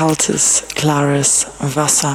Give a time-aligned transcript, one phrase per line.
[0.00, 2.14] kaltes, klares Wasser.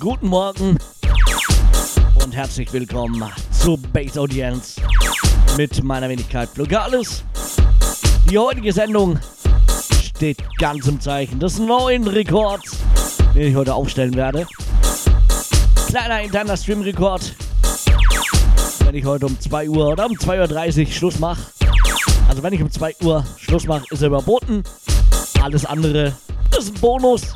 [0.00, 0.78] Guten Morgen
[2.24, 4.80] und herzlich willkommen zur Base Audience
[5.58, 7.22] mit meiner Wenigkeit Flogalis.
[8.30, 9.18] Die heutige Sendung
[10.02, 12.78] steht ganz im Zeichen des neuen Rekords,
[13.34, 14.46] den ich heute aufstellen werde.
[15.88, 17.34] Kleiner interner Stream-Rekord,
[18.86, 21.42] wenn ich heute um 2 Uhr oder um 2.30 Uhr Schluss mache.
[22.26, 24.64] Also wenn ich um 2 Uhr Schluss mache, ist er überboten.
[25.42, 26.14] Alles andere
[26.58, 27.34] ist ein Bonus.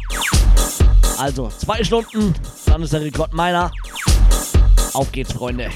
[1.18, 2.34] Also zwei Stunden,
[2.74, 3.70] dann ist der Rekord meiner.
[4.94, 5.70] Auf geht's, Freunde.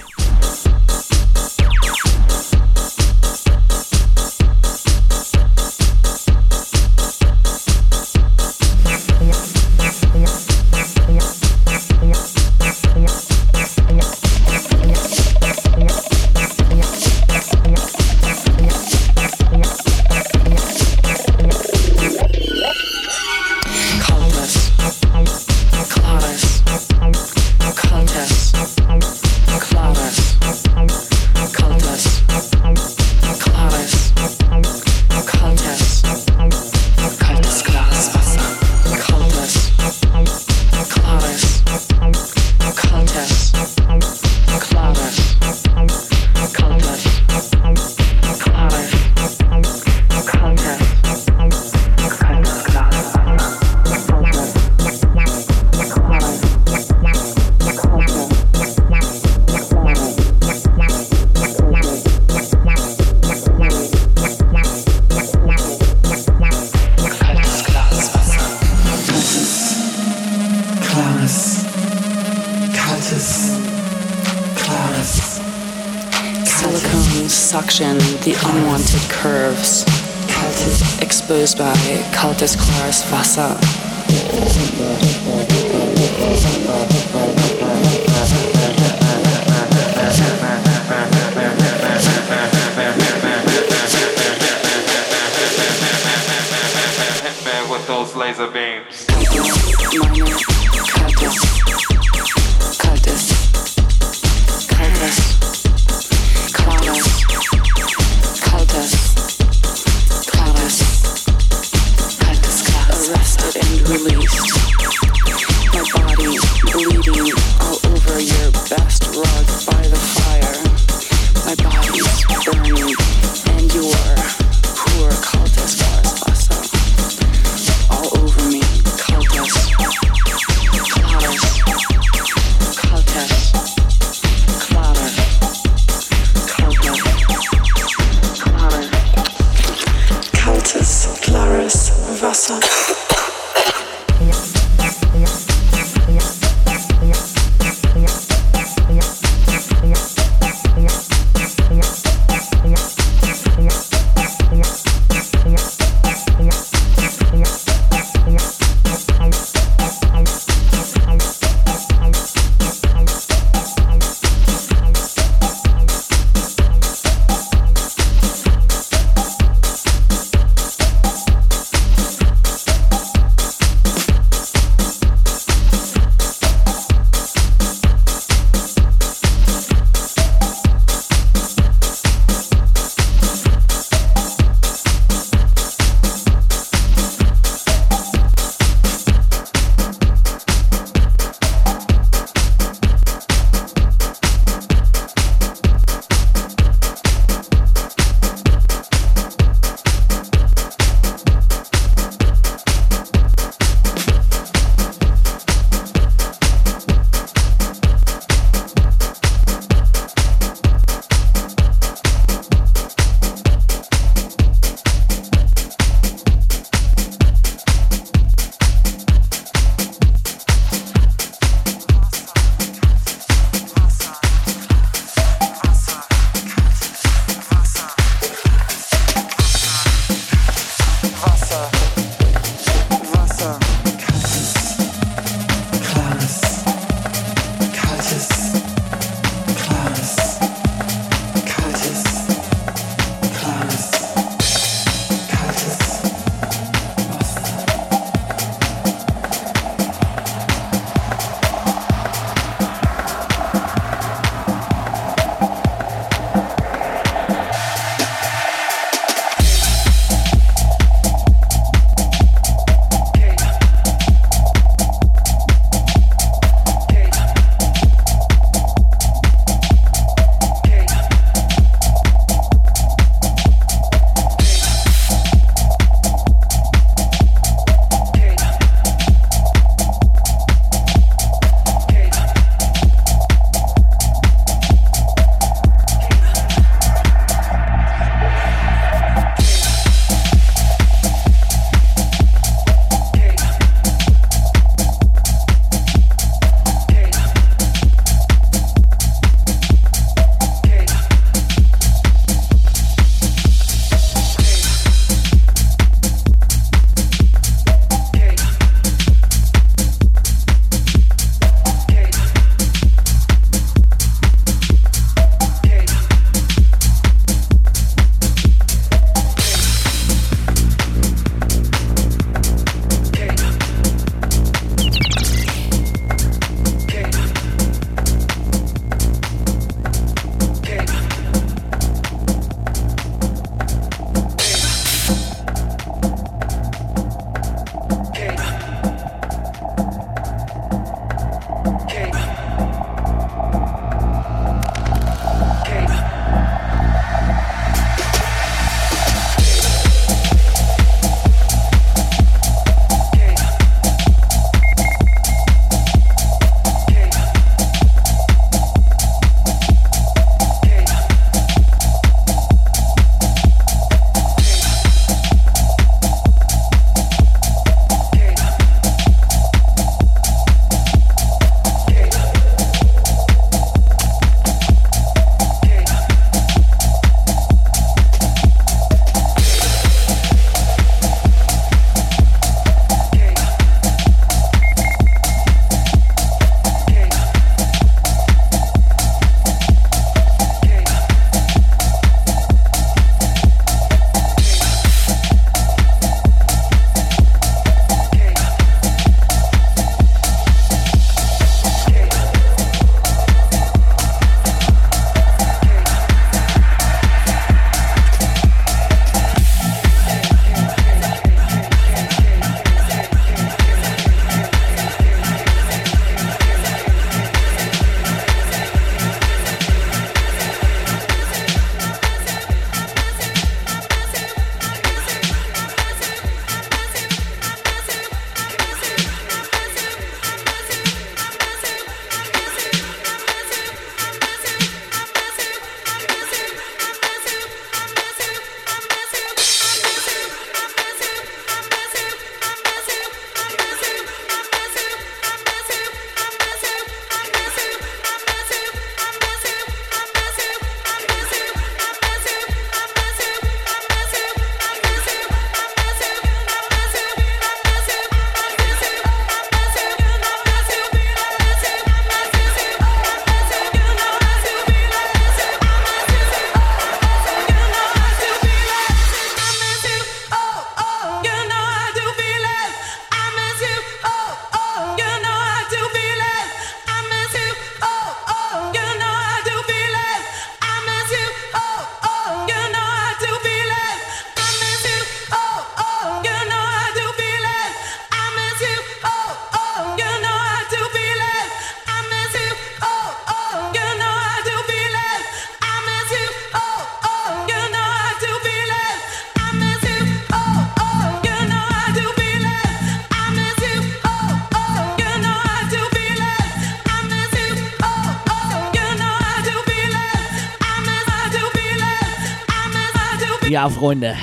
[513.71, 514.17] Freunde.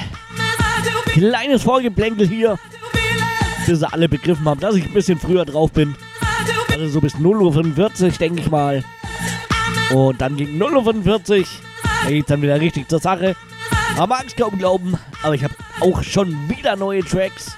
[1.08, 2.60] Kleines Vorgeplänkel hier,
[3.66, 5.96] bis ihr alle begriffen haben, dass ich ein bisschen früher drauf bin.
[6.72, 8.84] Also so bis 0.45 Uhr, denke ich mal.
[9.94, 11.46] Und dann gegen 0.45 Uhr,
[12.04, 13.36] da geht dann wieder richtig zur Sache.
[13.98, 17.56] Man mag es kaum glauben, aber ich habe auch schon wieder neue Tracks.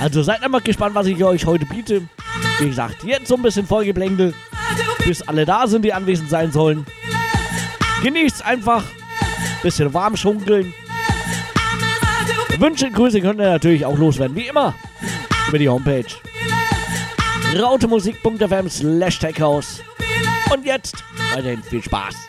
[0.00, 2.02] Also seid einfach gespannt, was ich euch heute biete.
[2.58, 4.34] Wie gesagt, jetzt so ein bisschen Vorgeplänkel,
[5.04, 6.84] bis alle da sind, die anwesend sein sollen.
[8.02, 8.82] Genießt einfach,
[9.62, 10.72] bisschen warm schunkeln.
[12.58, 14.74] Wünsche und Grüße könnt ihr natürlich auch loswerden, wie immer,
[15.48, 16.06] über die Homepage
[17.56, 19.82] rautemusik.fm slash techhouse.
[20.52, 20.96] Und jetzt
[21.34, 22.27] weiterhin viel Spaß.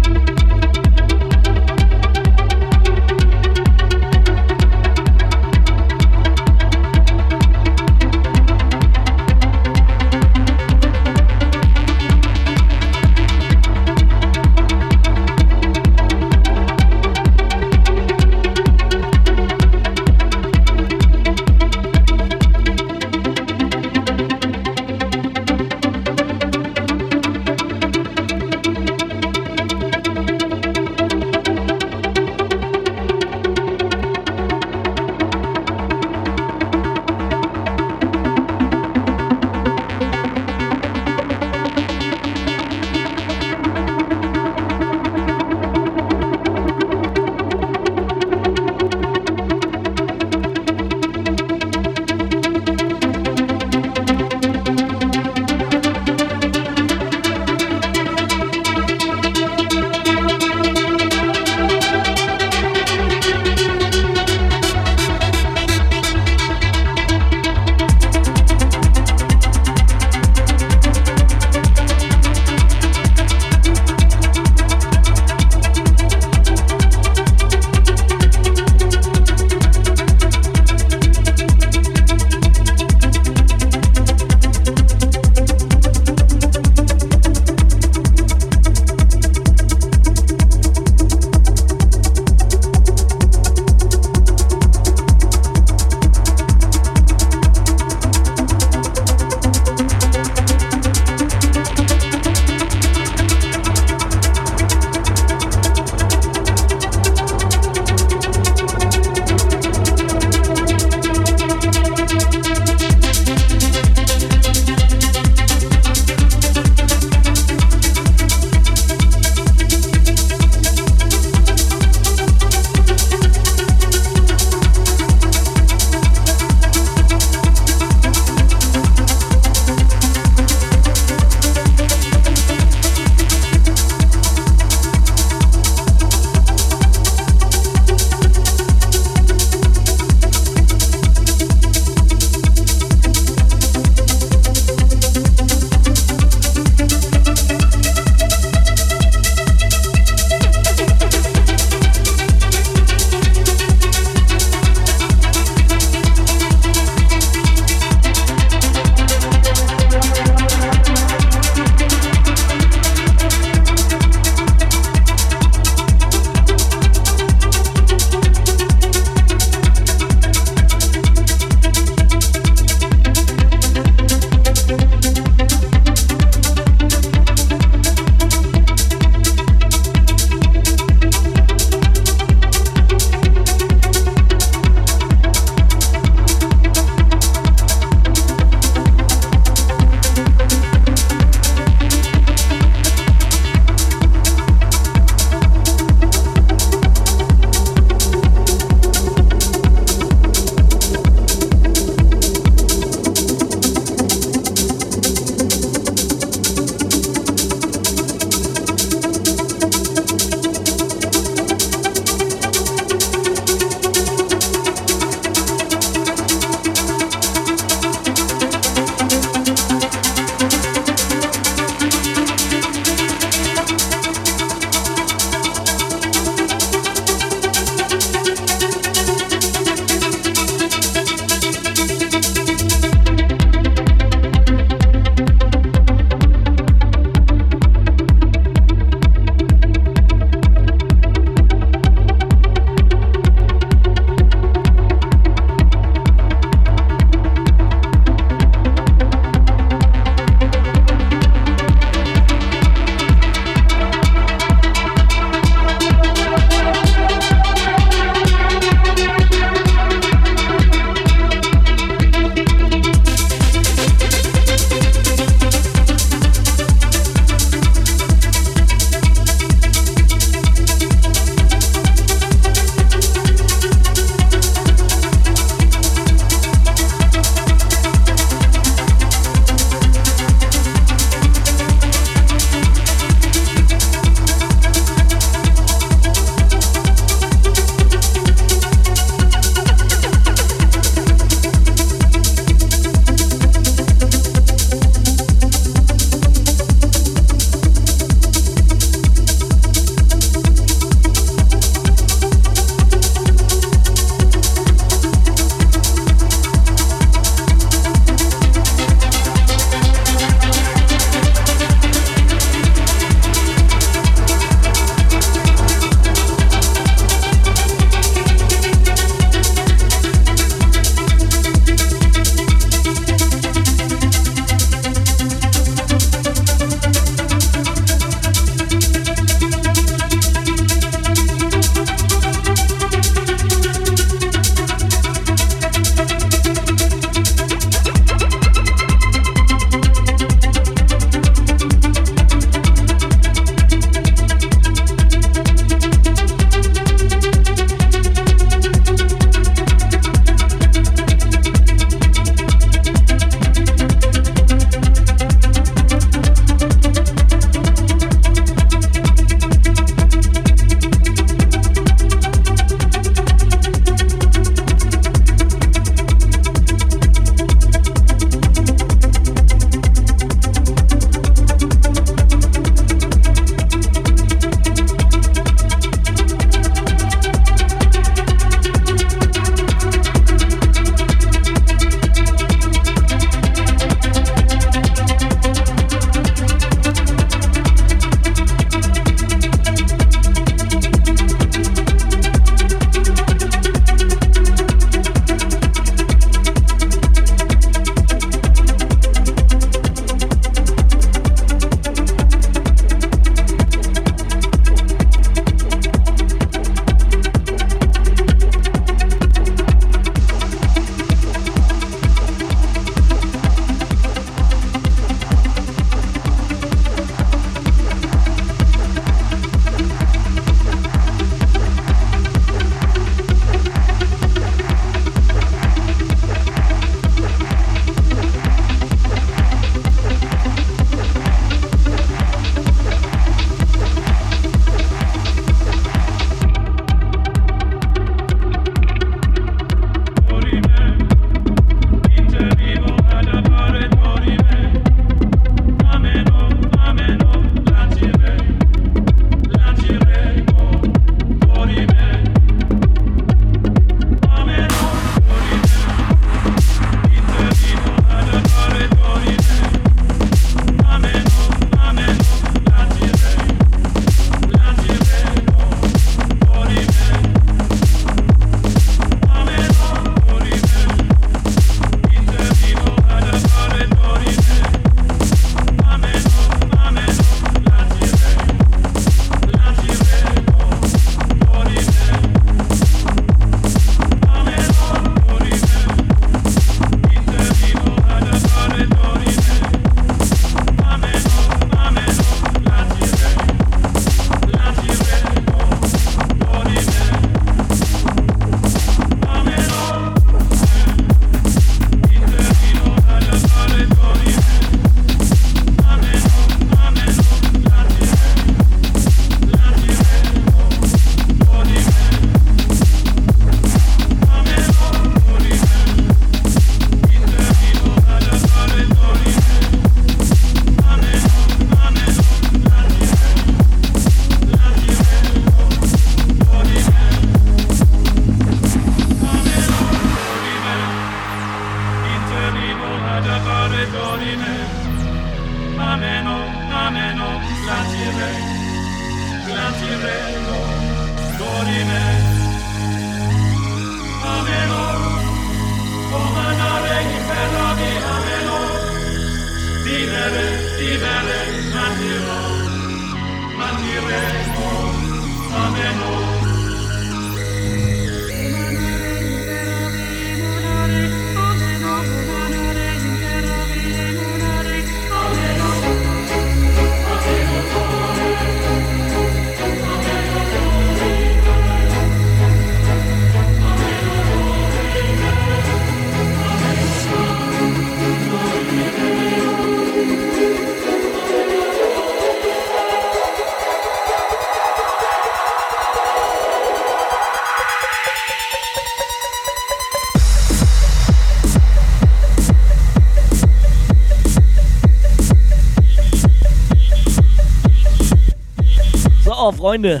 [599.76, 600.00] Freunde,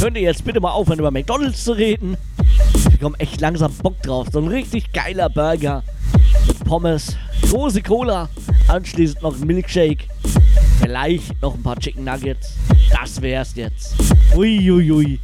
[0.00, 2.16] könnt ihr jetzt bitte mal aufhören, über McDonalds zu reden?
[2.74, 4.28] Ich bekomme echt langsam Bock drauf.
[4.32, 5.82] So ein richtig geiler Burger
[6.46, 7.14] mit Pommes,
[7.50, 8.30] große Cola,
[8.66, 10.04] anschließend noch ein Milkshake,
[10.80, 12.54] vielleicht noch ein paar Chicken Nuggets.
[12.90, 13.94] Das wär's jetzt.
[14.34, 14.90] Uiuiui.
[14.90, 15.20] Ui, ui.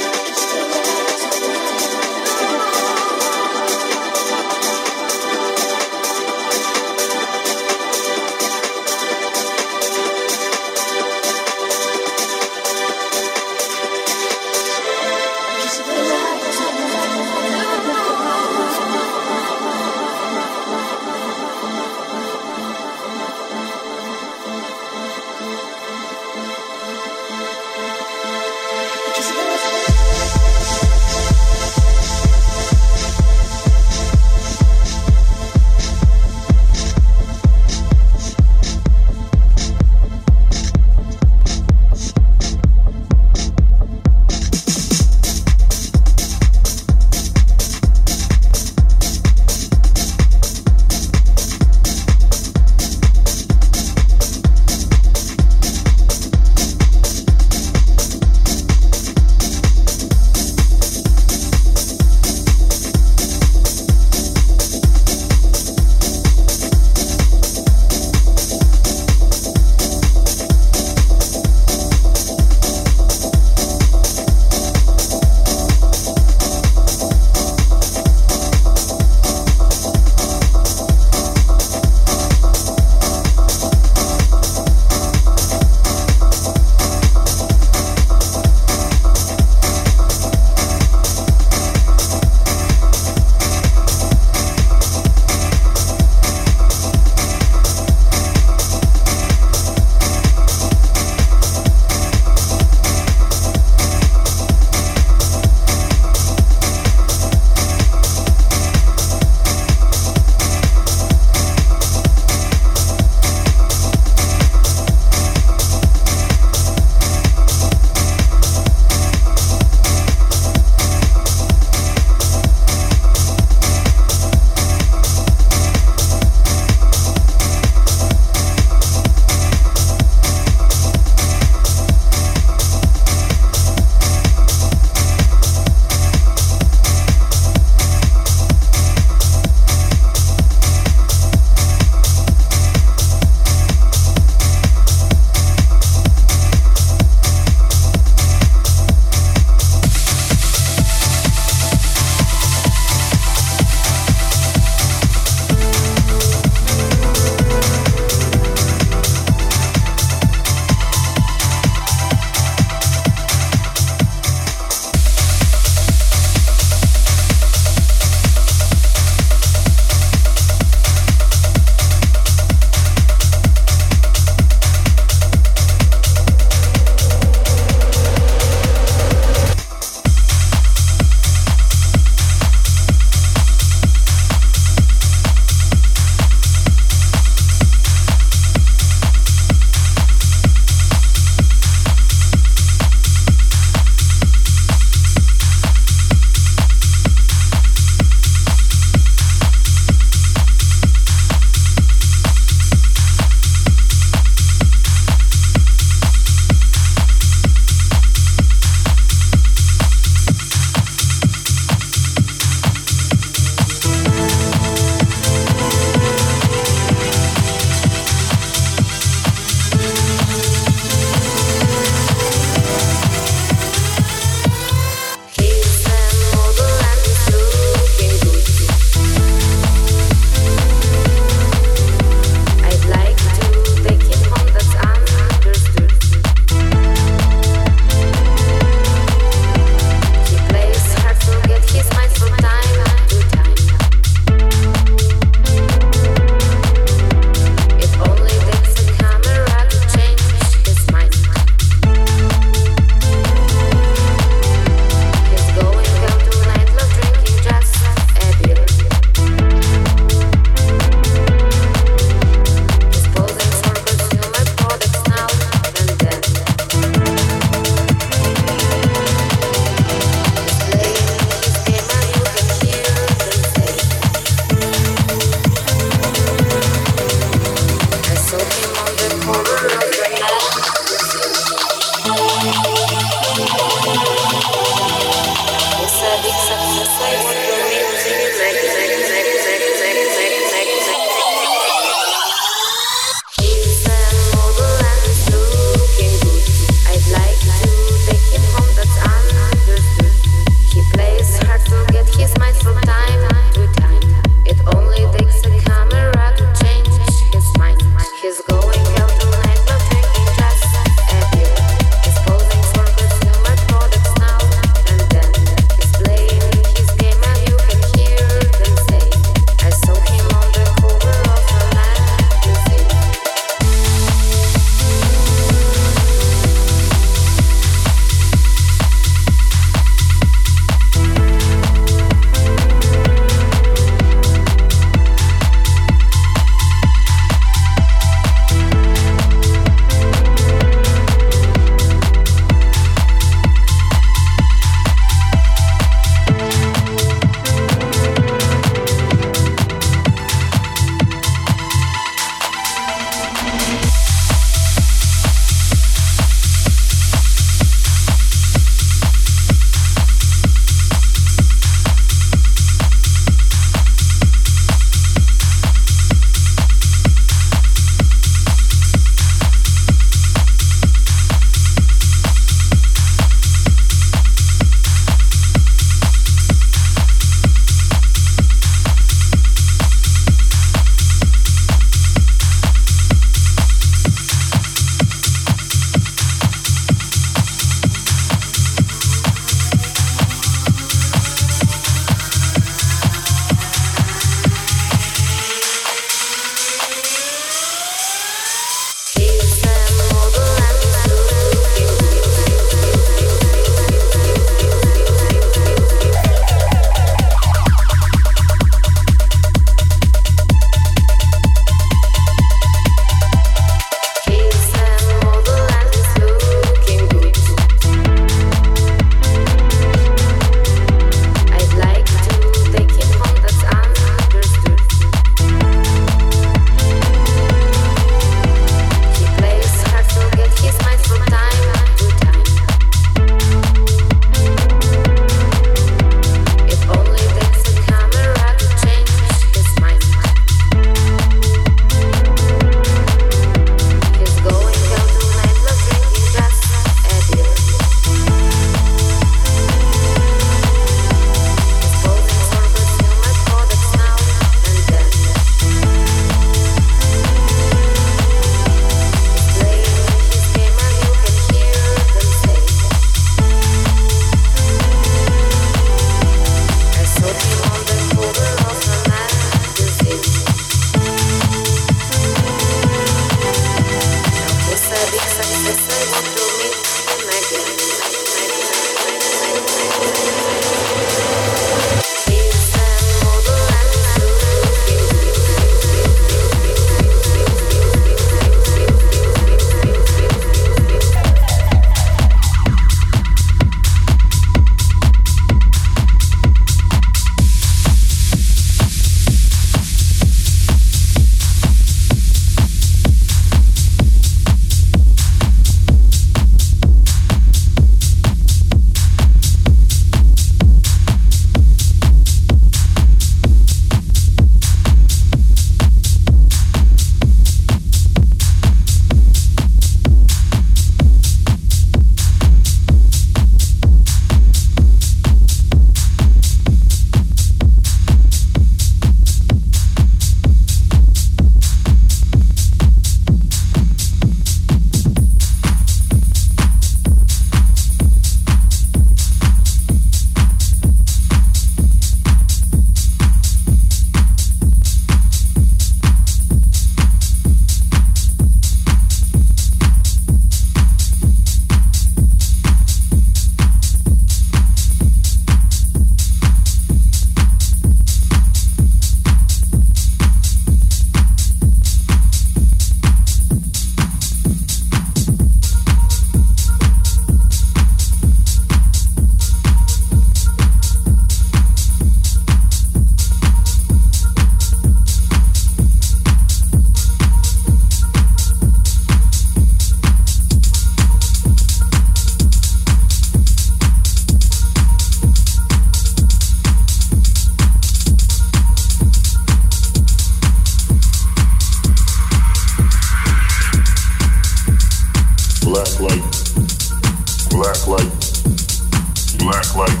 [599.76, 600.00] light,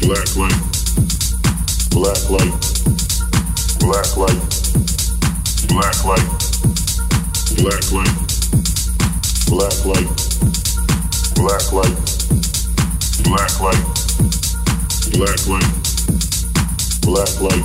[0.00, 0.60] black light,
[1.90, 2.52] black light,
[3.78, 4.42] black light,
[5.68, 6.28] black light,
[7.56, 8.10] black light,
[9.46, 10.10] black light,
[11.36, 11.94] black light,
[13.22, 13.84] black light,
[15.14, 15.70] black light,
[17.02, 17.64] black light,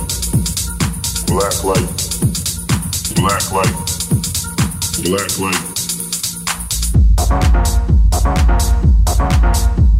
[1.26, 1.90] black light,
[3.16, 3.74] black light,
[5.02, 5.76] black light.
[9.16, 9.75] Thank you.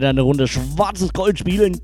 [0.00, 1.80] wieder eine Runde schwarzes Gold spielen.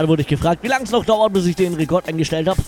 [0.00, 2.58] Gerade wurde ich gefragt, wie lange es noch dauert, bis ich den Rekord eingestellt habe.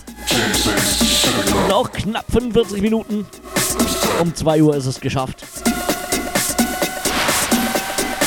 [1.67, 3.25] Noch knapp 45 Minuten.
[4.21, 5.43] Um 2 Uhr ist es geschafft.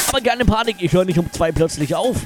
[0.08, 2.16] Aber keine Panik, ich höre nicht um 2 plötzlich auf.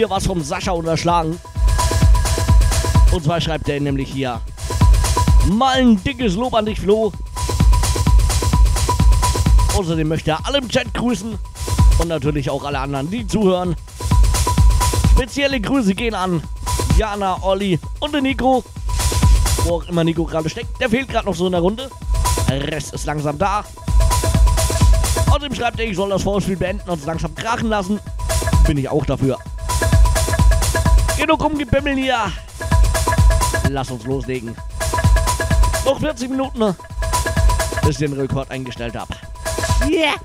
[0.00, 1.38] Hier was vom Sascha unterschlagen.
[3.12, 4.40] Und zwar schreibt er nämlich hier.
[5.46, 7.12] Mal ein dickes Lob an dich, Flo.
[9.76, 11.38] Außerdem möchte er alle im Chat grüßen.
[11.98, 13.76] Und natürlich auch alle anderen, die zuhören.
[15.12, 16.42] Spezielle Grüße gehen an
[16.96, 18.64] Jana, Olli und den Nico.
[19.64, 20.80] Wo auch immer Nico gerade steckt.
[20.80, 21.90] Der fehlt gerade noch so in der Runde.
[22.48, 23.64] Der Rest ist langsam da.
[25.26, 28.00] Außerdem schreibt er, ich soll das Vorspiel beenden und es langsam krachen lassen.
[28.66, 29.36] Bin ich auch dafür.
[31.30, 32.32] Genug rumgebimmeln hier.
[33.68, 34.56] Lass uns loslegen.
[35.84, 36.74] Noch 40 Minuten,
[37.82, 39.14] bis ich den Rekord eingestellt habe.
[39.88, 40.16] Yeah!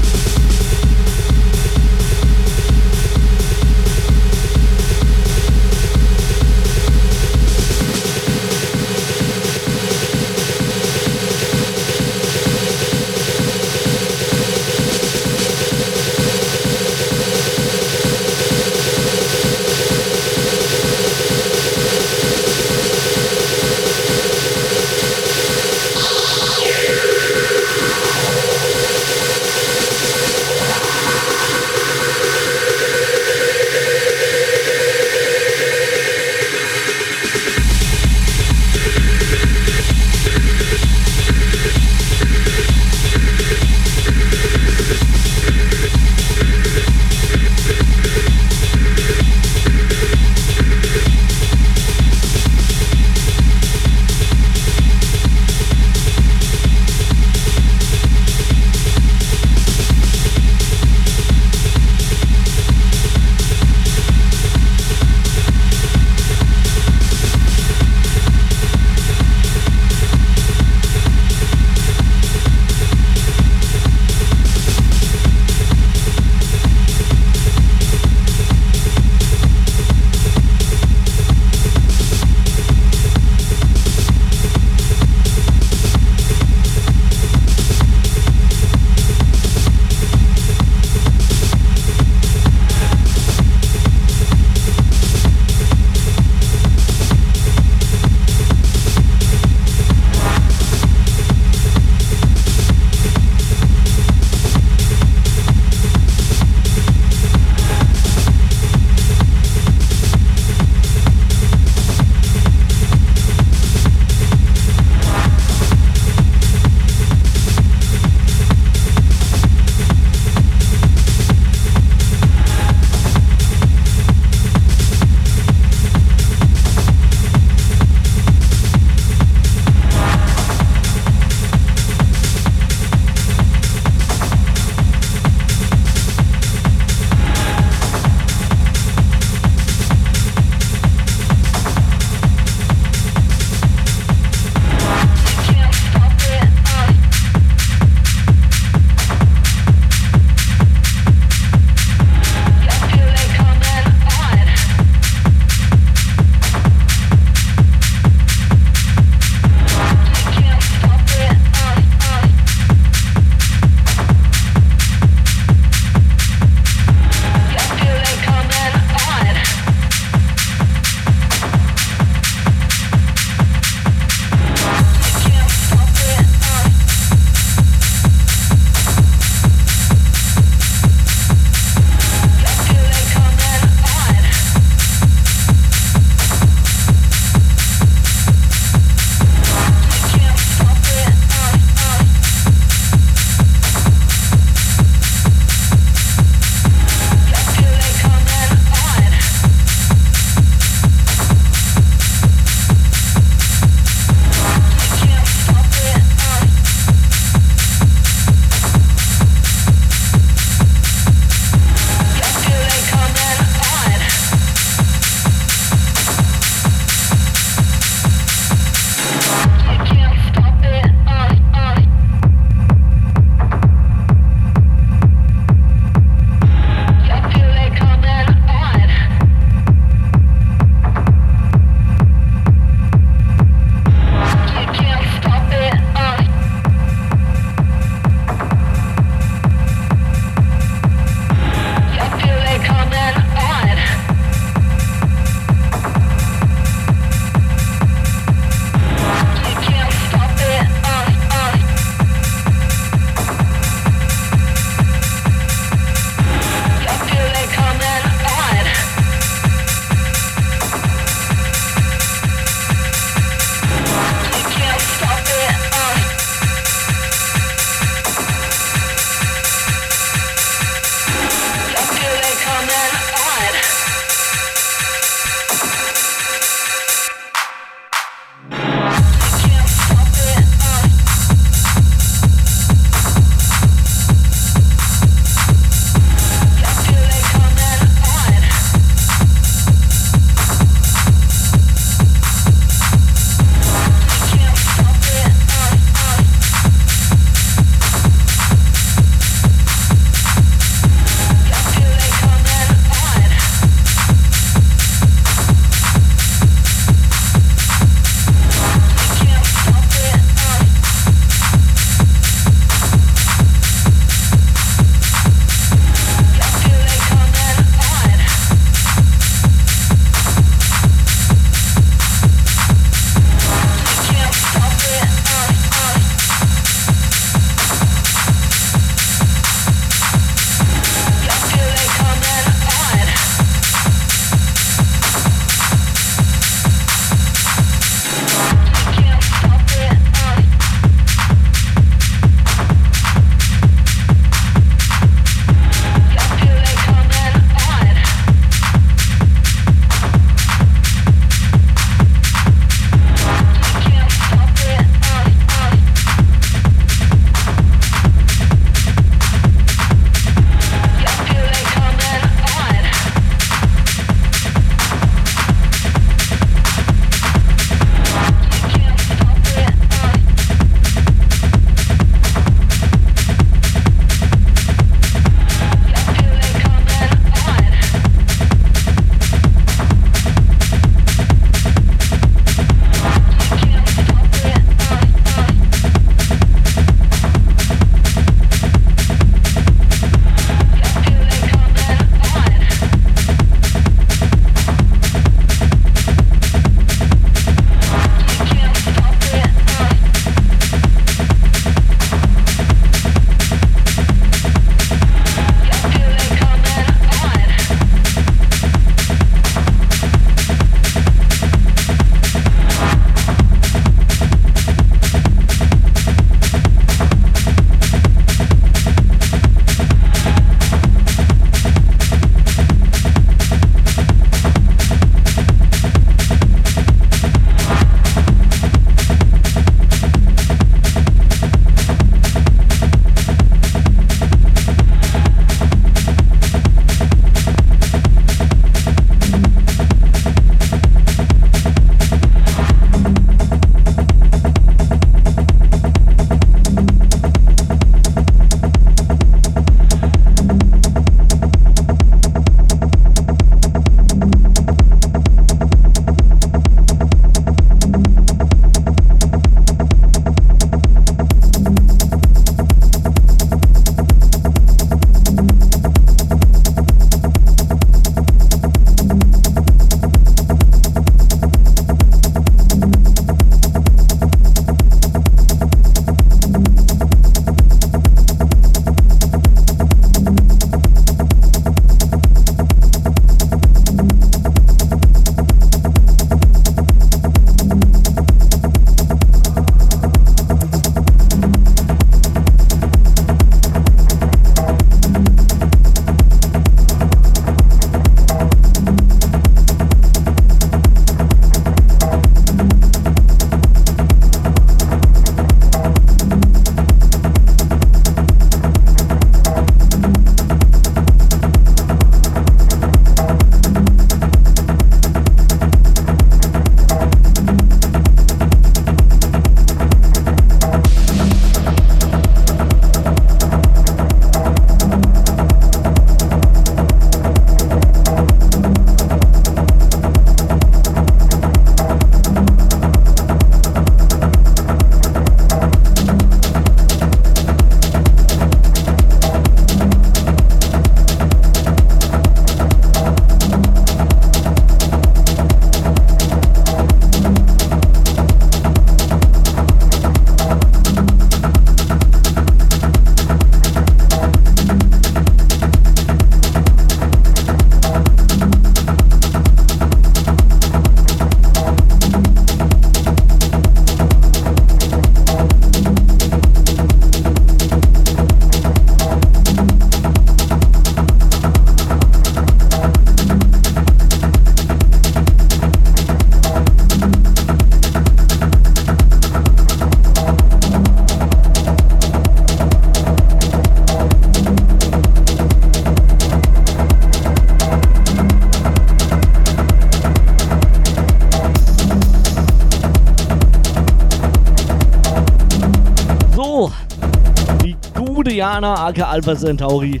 [598.46, 600.00] Diana, aka Alpha Centauri.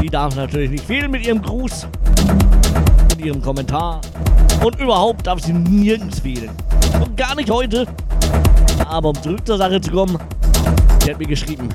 [0.00, 1.86] Die darf natürlich nicht fehlen mit ihrem Gruß,
[3.10, 4.00] mit ihrem Kommentar.
[4.64, 6.48] Und überhaupt darf sie nirgends fehlen.
[6.98, 7.86] Und gar nicht heute.
[8.88, 10.16] Aber um zurück zur Sache zu kommen,
[11.04, 11.68] sie hat mir geschrieben.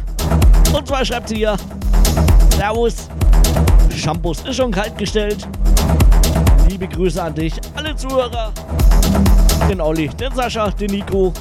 [0.76, 1.56] Und zwar schreibt sie hier:
[2.58, 3.08] Servus,
[3.96, 5.48] Shampoos ist schon kalt gestellt.
[6.70, 8.52] Liebe Grüße an dich, alle Zuhörer.
[9.70, 11.32] Den Olli, den Sascha, den Nico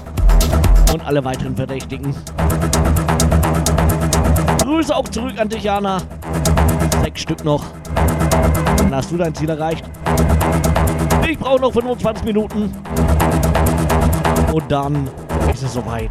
[0.92, 2.14] und alle weiteren Verdächtigen.
[5.02, 5.98] Auch zurück an dich, Jana.
[7.02, 7.64] Sechs Stück noch.
[8.76, 9.84] Dann hast du dein Ziel erreicht.
[11.28, 12.72] Ich brauche noch 25 Minuten.
[14.52, 15.08] Und dann
[15.52, 16.10] ist es soweit.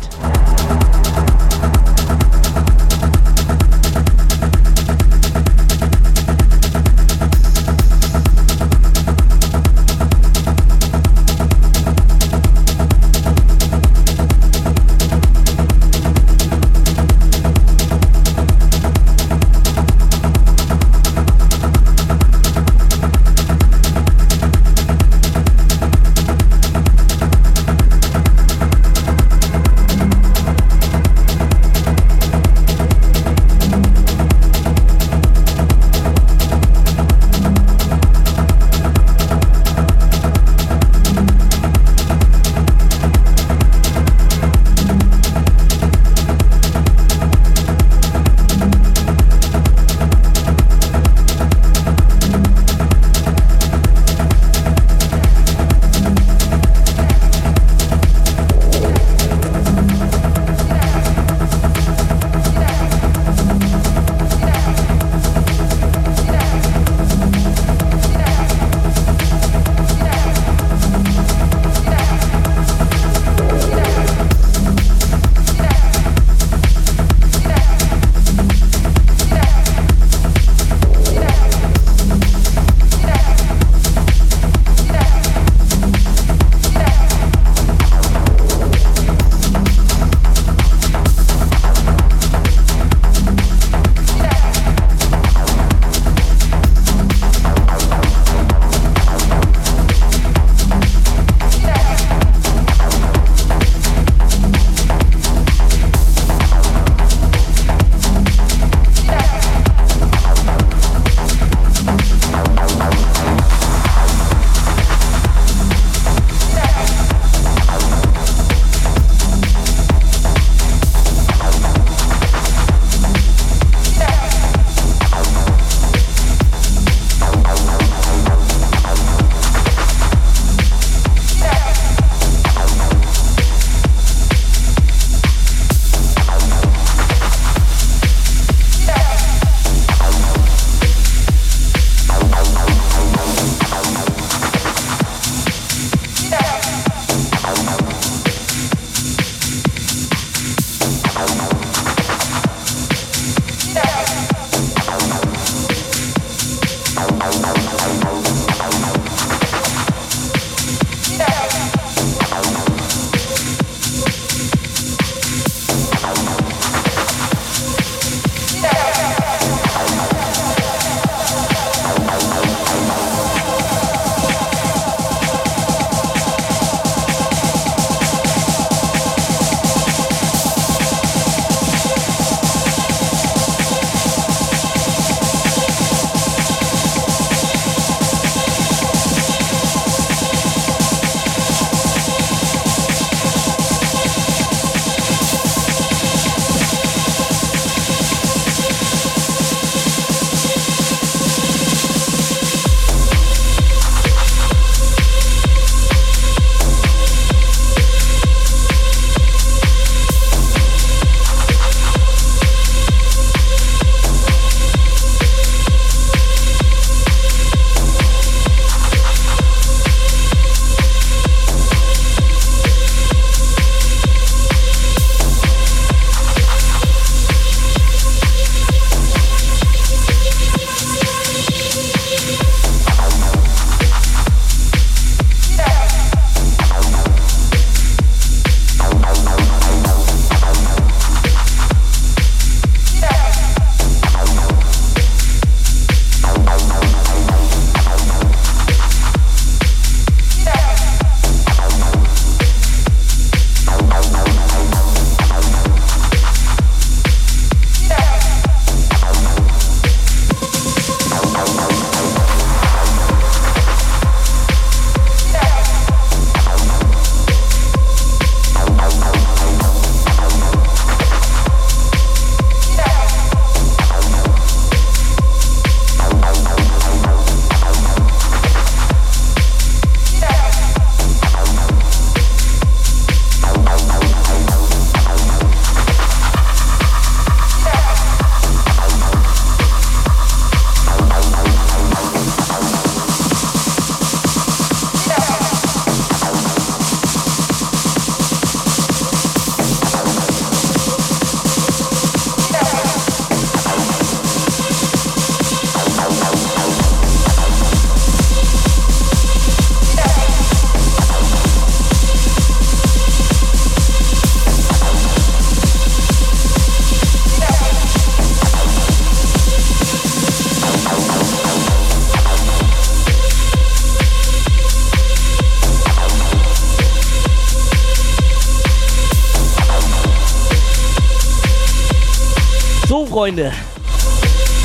[333.31, 333.53] Freunde.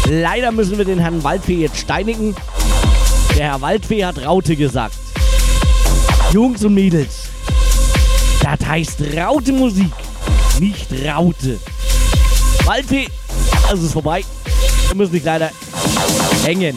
[0.08, 2.34] Leider müssen wir den Herrn Waldfee jetzt steinigen.
[3.36, 4.96] Der Herr Waldfee hat Raute gesagt.
[6.32, 7.28] Jungs und Mädels,
[8.42, 9.92] das heißt Raute Musik,
[10.58, 11.60] nicht Raute.
[12.64, 13.06] Waldfee,
[13.72, 14.24] es ist vorbei.
[14.88, 15.50] Wir müssen dich leider
[16.44, 16.76] hängen.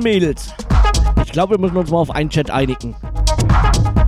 [0.00, 0.54] Mädels.
[1.24, 2.94] Ich glaube, wir müssen uns mal auf einen Chat einigen.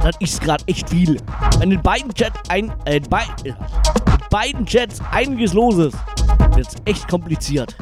[0.02, 1.19] Das ist gerade echt viel.
[1.59, 3.55] Wenn in beiden Chat ein, äh, bei, in
[4.31, 5.97] beiden Chats einiges los ist,
[6.55, 7.77] wird es echt kompliziert.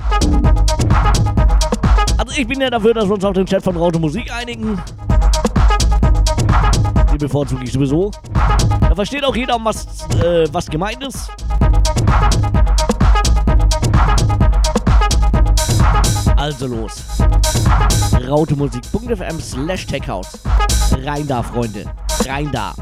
[2.18, 4.78] Also ich bin ja dafür, dass wir uns auf den Chat von Raute Musik einigen.
[7.12, 8.10] Die bevorzuge ich sowieso.
[8.80, 11.30] Da versteht auch jeder, was, äh, was gemeint ist.
[16.36, 17.19] Also los.
[18.30, 20.38] Rautemusik.fm slash techhouse.
[21.04, 21.84] Rein da, Freunde.
[22.24, 22.72] Rein da.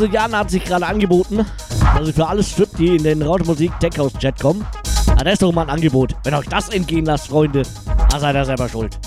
[0.00, 1.44] Also Jan hat sich gerade angeboten,
[2.08, 3.44] ich für alle Strip, die in den Raute
[3.80, 4.64] Tech House Chat kommen.
[5.08, 6.16] Ah, das ist doch mal ein Angebot.
[6.24, 7.64] Wenn euch das entgehen lasst, Freunde,
[8.08, 8.98] da seid ihr selber schuld.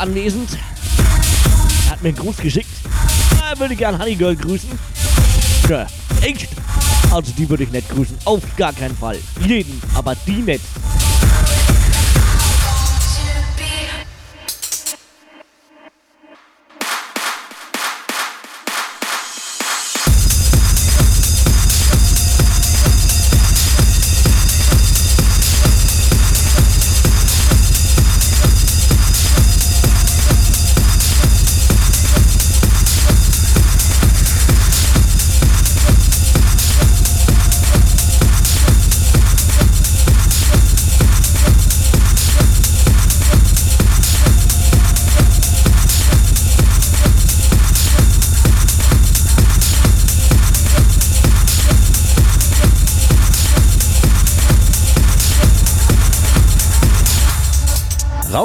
[0.00, 0.50] Anwesend.
[1.86, 2.70] Er hat mir einen Gruß geschickt.
[3.48, 4.70] Er würde gern Honeygirl grüßen.
[5.66, 5.86] Tja,
[6.22, 6.48] echt?
[7.10, 8.16] Also die würde ich nicht grüßen.
[8.24, 9.18] Auf gar keinen Fall.
[9.46, 10.60] Jeden, aber die nicht.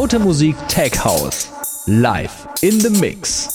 [0.05, 1.47] Laute Musik Tech House.
[1.87, 3.54] Live in the Mix.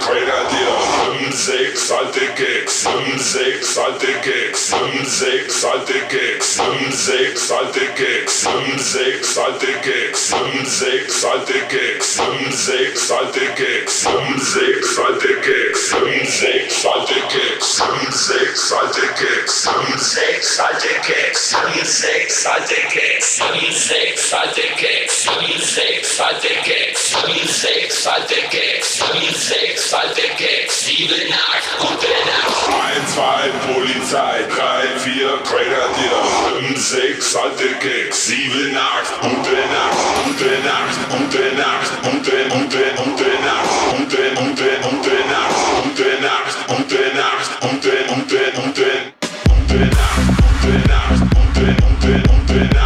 [0.00, 6.94] Great dir 5, 6, alte Gag fünf, sechs alte Gags, fünf, sechs alte Gags, fünf,
[6.94, 14.02] sechs alte Gags, fünf, sechs alte Gags, fünf, sechs alte Gags, fünf, sechs alte Gags,
[14.02, 20.88] fünf, sechs alte Gags, fünf, sechs alte Gags, fünf, sechs alte Gags, fünf, sechs alte
[21.02, 28.06] Gags, fünf, sechs alte Gags, fünf, sechs alte Gags, fünf, sechs alte Gags, fünf, sechs
[28.06, 32.75] alte Gags, fünf, sechs alte Gags, sieben, acht, gute Nacht.
[32.84, 36.20] Eins, zwei, Polizei, drei, vier, Grenadier,
[36.52, 43.32] fünf, sechs alte Gags, sieben, acht, gute Nacht, gute Nacht, gute Nacht, gute, gute, gute
[43.46, 48.90] Nacht, gute, gute, gute Nacht, gute Nacht, gute Nacht, gute, gute, gute,
[49.68, 50.24] gute Nacht,
[50.60, 51.20] gute Nacht,
[51.54, 52.85] gute, gute, gute Nacht,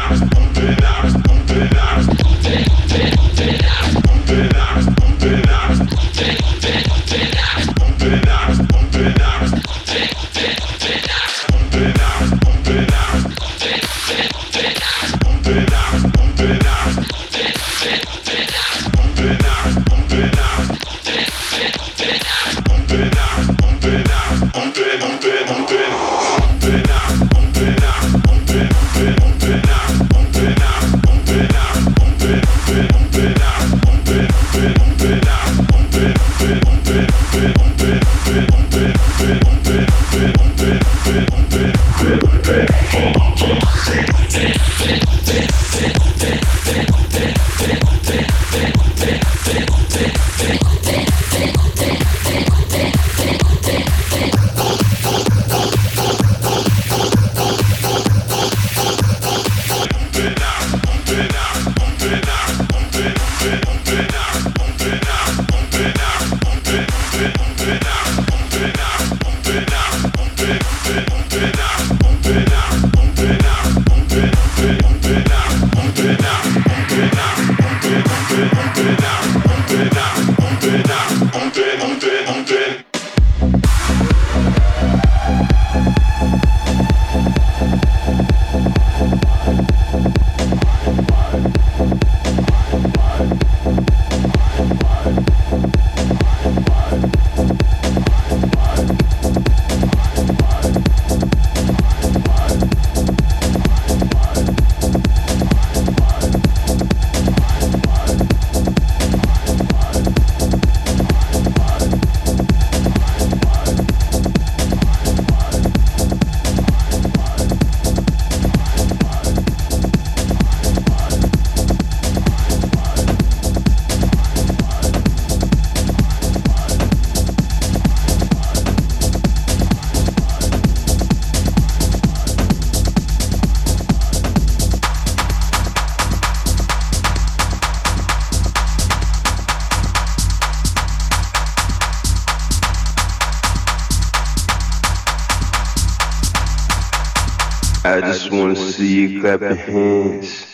[149.20, 150.46] clap your.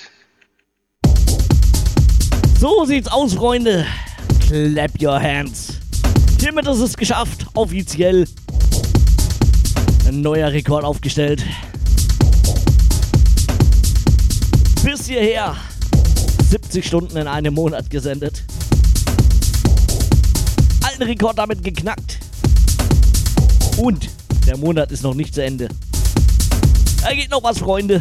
[2.58, 3.86] So sieht's aus, Freunde.
[4.48, 5.74] Clap your hands.
[6.40, 8.26] Hiermit ist es geschafft, offiziell.
[10.06, 11.44] Ein neuer Rekord aufgestellt.
[14.84, 15.56] Bis hierher
[16.50, 18.44] 70 Stunden in einem Monat gesendet.
[20.82, 22.18] Alten Rekord damit geknackt.
[23.76, 24.08] Und
[24.46, 25.68] der Monat ist noch nicht zu Ende.
[27.02, 28.00] Da geht noch was, Freunde.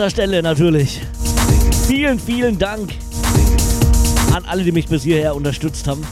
[0.00, 0.98] Dieser Stelle natürlich.
[1.86, 2.90] Vielen, vielen Dank
[4.34, 6.02] an alle, die mich bis hierher unterstützt haben.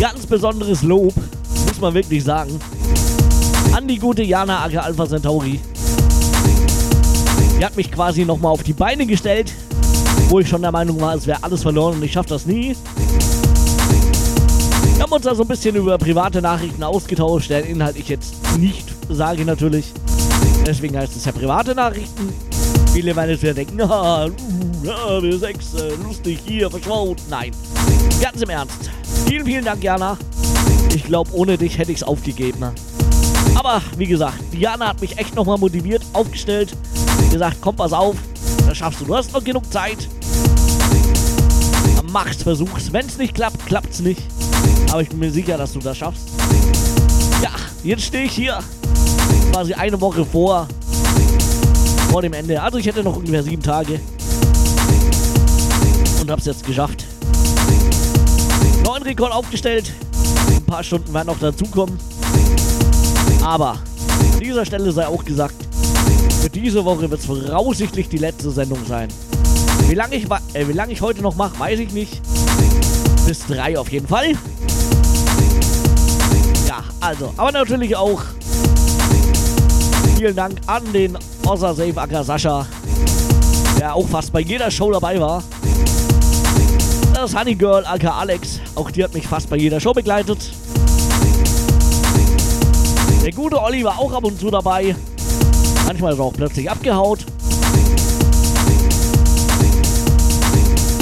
[0.00, 1.12] Ganz besonderes Lob,
[1.66, 2.58] muss man wirklich sagen,
[3.76, 5.60] an die gute Jana Ake Alpha Centauri.
[7.58, 9.52] Die hat mich quasi nochmal auf die Beine gestellt,
[10.30, 12.74] wo ich schon der Meinung war, es wäre alles verloren und ich schaffe das nie.
[14.94, 18.34] Wir haben uns da so ein bisschen über private Nachrichten ausgetauscht, deren Inhalt ich jetzt
[18.56, 19.92] nicht sage natürlich.
[20.66, 22.32] Deswegen heißt es ja private Nachrichten.
[22.92, 24.28] Viele jetzt wieder denken, ah,
[25.20, 27.18] wir sechs, äh, lustig, hier, verschwaut.
[27.30, 27.52] Nein,
[28.20, 28.90] ganz im Ernst.
[29.26, 30.18] Vielen, vielen Dank, Jana.
[30.94, 32.64] Ich glaube, ohne dich hätte ich es aufgegeben.
[33.54, 36.76] Aber wie gesagt, Diana hat mich echt nochmal motiviert, aufgestellt.
[37.30, 38.16] Gesagt, komm, pass auf,
[38.66, 39.04] das schaffst du.
[39.06, 40.08] Du hast noch genug Zeit.
[42.10, 42.92] Mach's, versuch's.
[42.92, 44.22] Wenn es nicht klappt, klappt's nicht.
[44.90, 46.28] Aber ich bin mir sicher, dass du das schaffst.
[47.42, 47.50] Ja,
[47.82, 48.58] jetzt stehe ich hier.
[49.52, 50.66] Quasi eine Woche vor,
[52.10, 52.60] vor dem Ende.
[52.60, 54.00] Also ich hätte noch ungefähr sieben Tage.
[56.22, 57.04] Und hab's jetzt geschafft.
[58.82, 59.92] Neuen Rekord aufgestellt.
[60.48, 61.98] Ein paar Stunden werden noch dazukommen.
[63.44, 65.54] Aber an dieser Stelle sei auch gesagt,
[66.40, 69.08] für diese Woche wird es voraussichtlich die letzte Sendung sein.
[69.86, 72.22] Wie lange ich, äh, lang ich heute noch mache, weiß ich nicht.
[73.26, 74.30] Bis drei auf jeden Fall.
[76.66, 78.22] Ja, also, aber natürlich auch
[80.22, 82.64] vielen Dank an den Ossa Safe Acker Sascha,
[83.76, 85.42] der auch fast bei jeder Show dabei war.
[87.12, 90.38] Das Honey Girl Acker Alex, auch die hat mich fast bei jeder Show begleitet.
[93.24, 94.94] Der gute Olli war auch ab und zu dabei.
[95.86, 97.26] Manchmal ist er auch plötzlich abgehaut.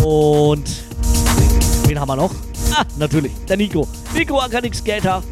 [0.03, 0.65] Und
[1.85, 2.33] wen haben wir noch?
[2.75, 3.87] Ah, natürlich, der Nico.
[4.15, 5.23] Nico Akanix Skater.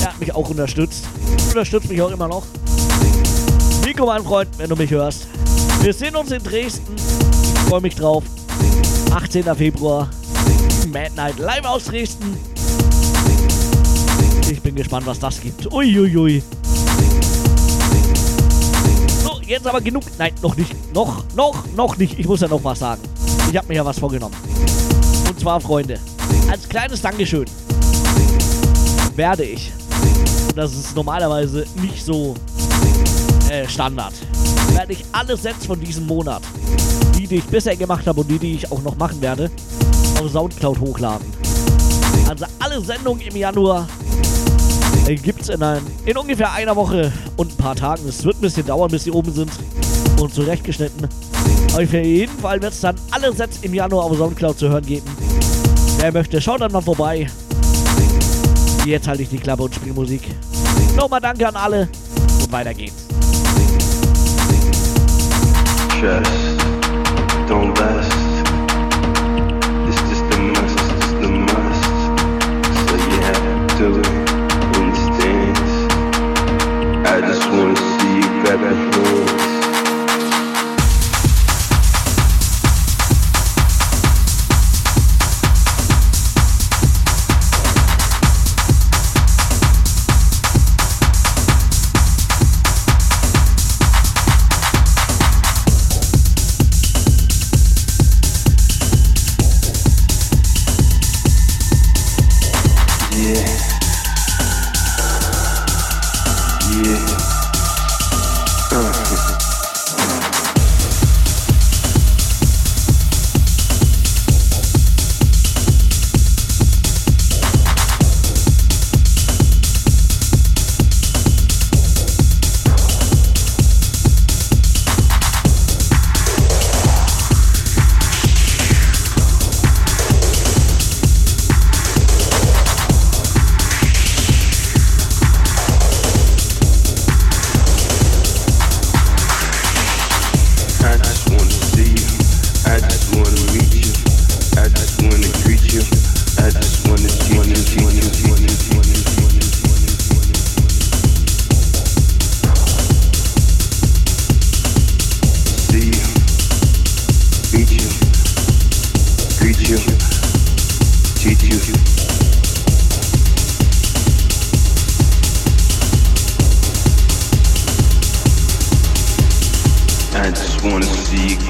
[0.00, 1.04] Er hat mich auch unterstützt.
[1.52, 2.44] Unterstützt mich auch immer noch.
[3.84, 5.26] Nico, mein Freund, wenn du mich hörst.
[5.82, 6.96] Wir sehen uns in Dresden.
[6.96, 8.24] Ich freue mich drauf.
[9.14, 9.44] 18.
[9.54, 10.08] Februar.
[10.90, 12.38] Mad Night live aus Dresden.
[14.50, 15.70] Ich bin gespannt, was das gibt.
[15.70, 16.16] Uiuiui.
[16.16, 16.42] Ui, ui.
[19.22, 20.04] So, jetzt aber genug.
[20.16, 20.74] Nein, noch nicht.
[20.94, 22.18] Noch, noch, noch nicht.
[22.18, 23.02] Ich muss ja noch was sagen.
[23.50, 24.36] Ich habe mir ja was vorgenommen.
[25.28, 26.00] Und zwar, Freunde,
[26.50, 27.44] als kleines Dankeschön
[29.16, 29.70] werde ich,
[30.52, 32.34] und das ist normalerweise nicht so
[33.48, 34.12] äh, Standard,
[34.74, 36.42] werde ich alle Sets von diesem Monat,
[37.16, 39.50] die, die ich bisher gemacht habe und die, die ich auch noch machen werde,
[40.20, 41.26] auf Soundcloud hochladen.
[42.28, 43.88] Also alle Sendungen im Januar
[45.06, 45.64] äh, gibt es in,
[46.04, 48.06] in ungefähr einer Woche und ein paar Tagen.
[48.06, 49.52] Es wird ein bisschen dauern, bis sie oben sind
[50.20, 51.08] und zurechtgeschnitten.
[51.72, 54.84] Aber für jeden Fall wird es dann alle Sets im Januar auf Soundcloud zu hören
[54.84, 55.06] geben.
[55.98, 57.26] Wer möchte, schaut dann mal vorbei.
[58.84, 60.22] Jetzt halte ich die Klappe und spiele Musik.
[60.96, 61.88] Nochmal danke an alle
[62.40, 63.06] und weiter geht's.
[66.00, 66.32] Trust,
[67.48, 68.01] don't last.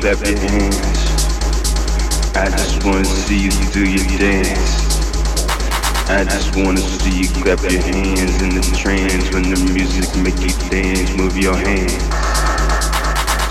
[0.02, 0.98] clap your hands.
[2.34, 4.98] I just wanna see you do your dance.
[6.10, 10.34] I just wanna see you clap your hands in the trance when the music make
[10.42, 11.14] you dance.
[11.16, 12.02] Move your hands.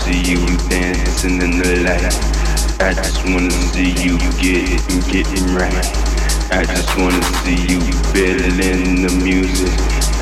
[0.04, 2.12] See you dancing in the light.
[2.84, 5.88] I just wanna see you get it get it right.
[6.52, 7.80] I just wanna see you
[8.12, 9.72] feeling the music.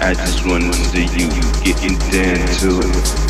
[0.00, 1.26] I just wanna see you
[1.64, 3.29] getting down to it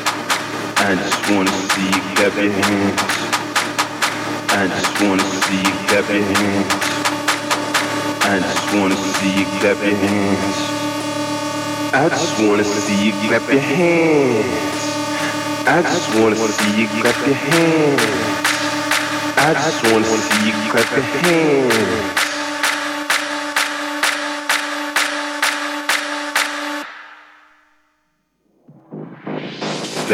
[0.83, 3.01] I just wanna see you clap your hands.
[4.49, 6.73] I just wanna see you clap your hands.
[8.25, 10.57] I just wanna see you clap your hands.
[11.93, 14.81] I just wanna see you clap your hands.
[15.67, 18.01] I just wanna see you clap your hands.
[19.37, 22.20] I just wanna see you clap your hands.
[30.11, 30.13] I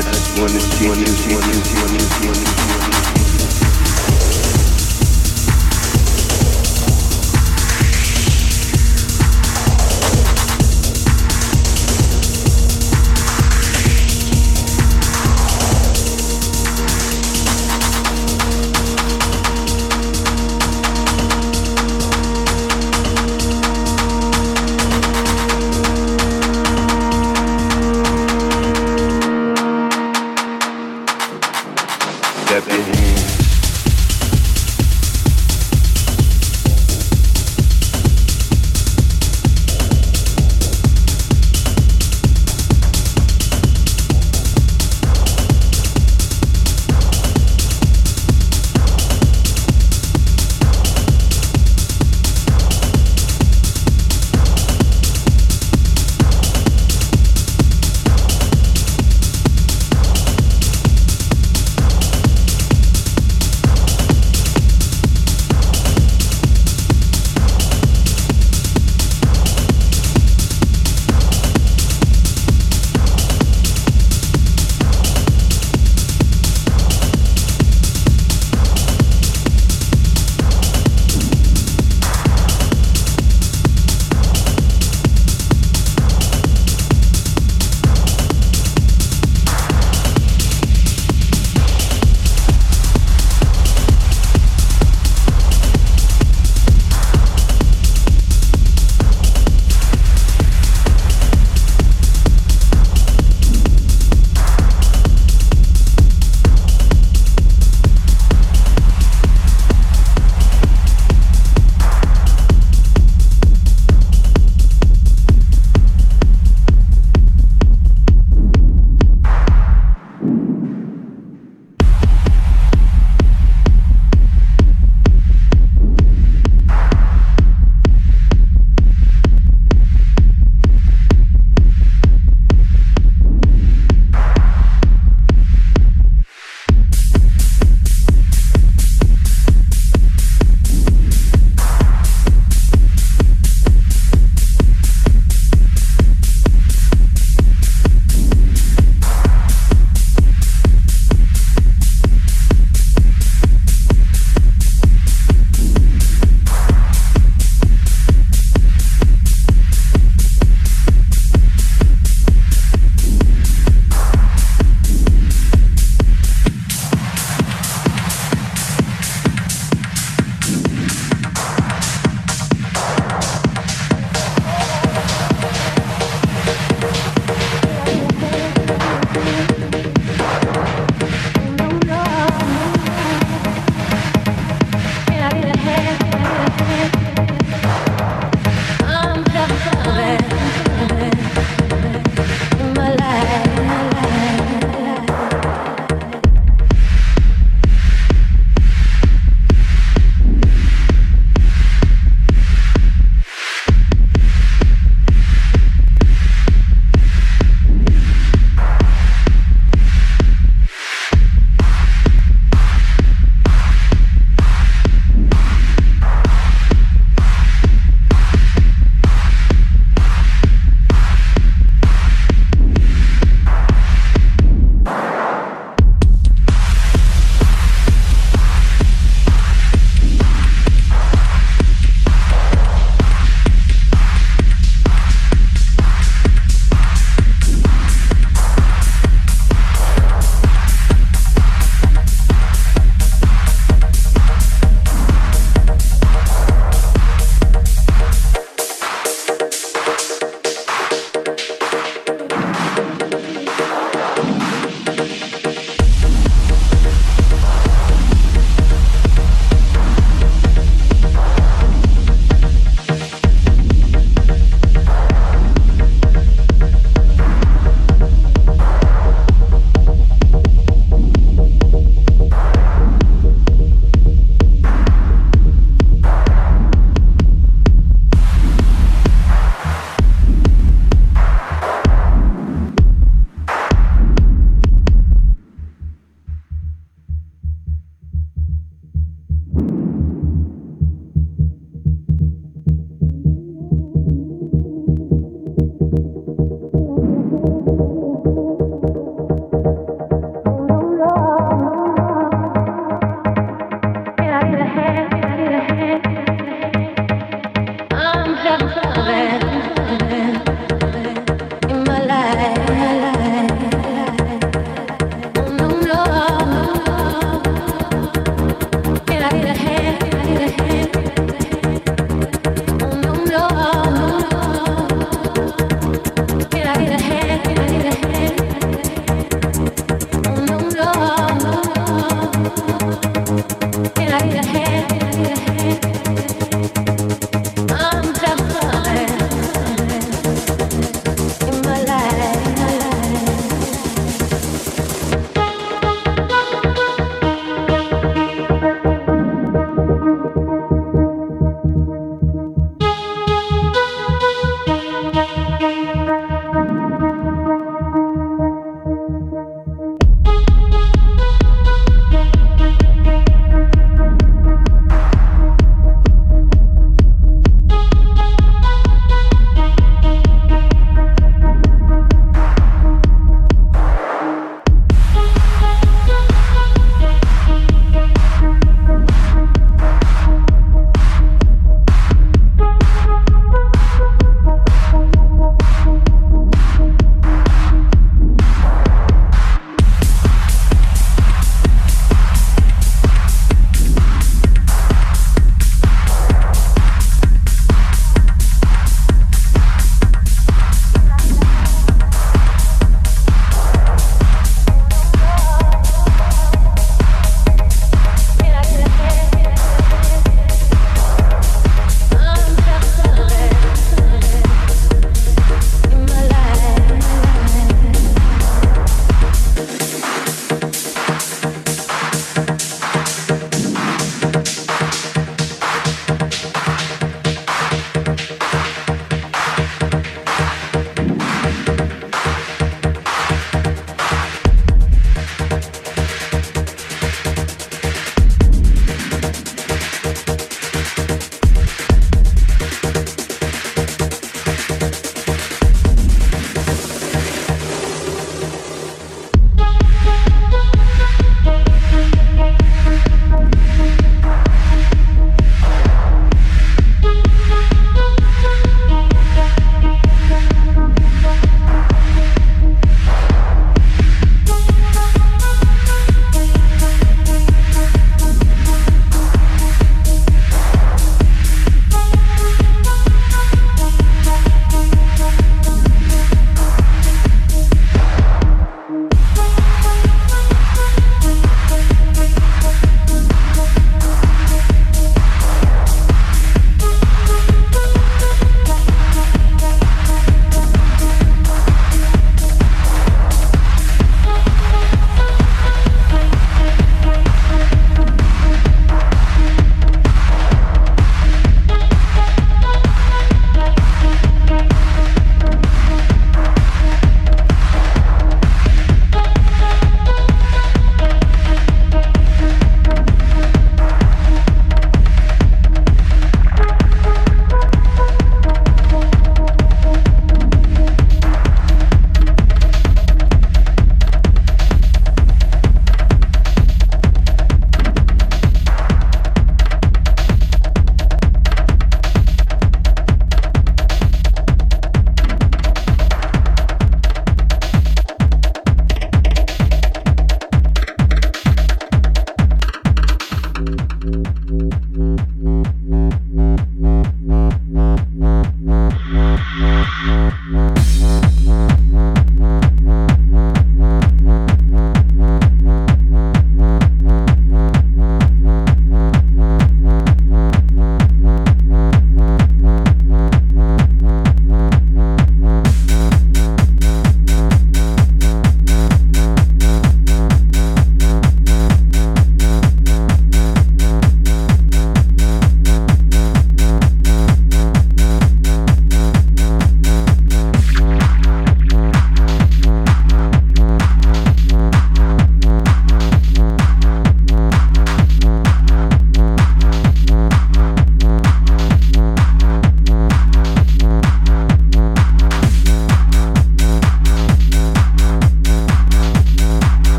[0.00, 2.55] just wanna see you, see you, see you, see you, see you.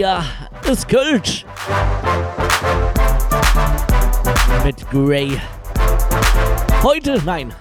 [0.00, 0.24] Hier
[0.70, 1.44] ist Kölsch.
[4.64, 5.38] Mit Grey.
[6.82, 7.52] Heute, nein,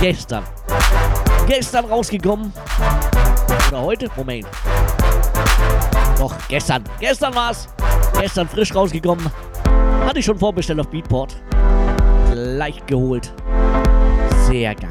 [0.00, 0.42] gestern.
[1.46, 2.52] Gestern rausgekommen.
[3.68, 4.10] Oder heute?
[4.16, 4.46] Moment.
[6.18, 6.82] Doch, gestern.
[6.98, 7.68] Gestern war's.
[8.18, 9.30] Gestern frisch rausgekommen.
[10.04, 11.36] Hatte ich schon vorbestellt auf Beatport.
[12.34, 13.32] Leicht geholt.
[14.48, 14.87] Sehr geil.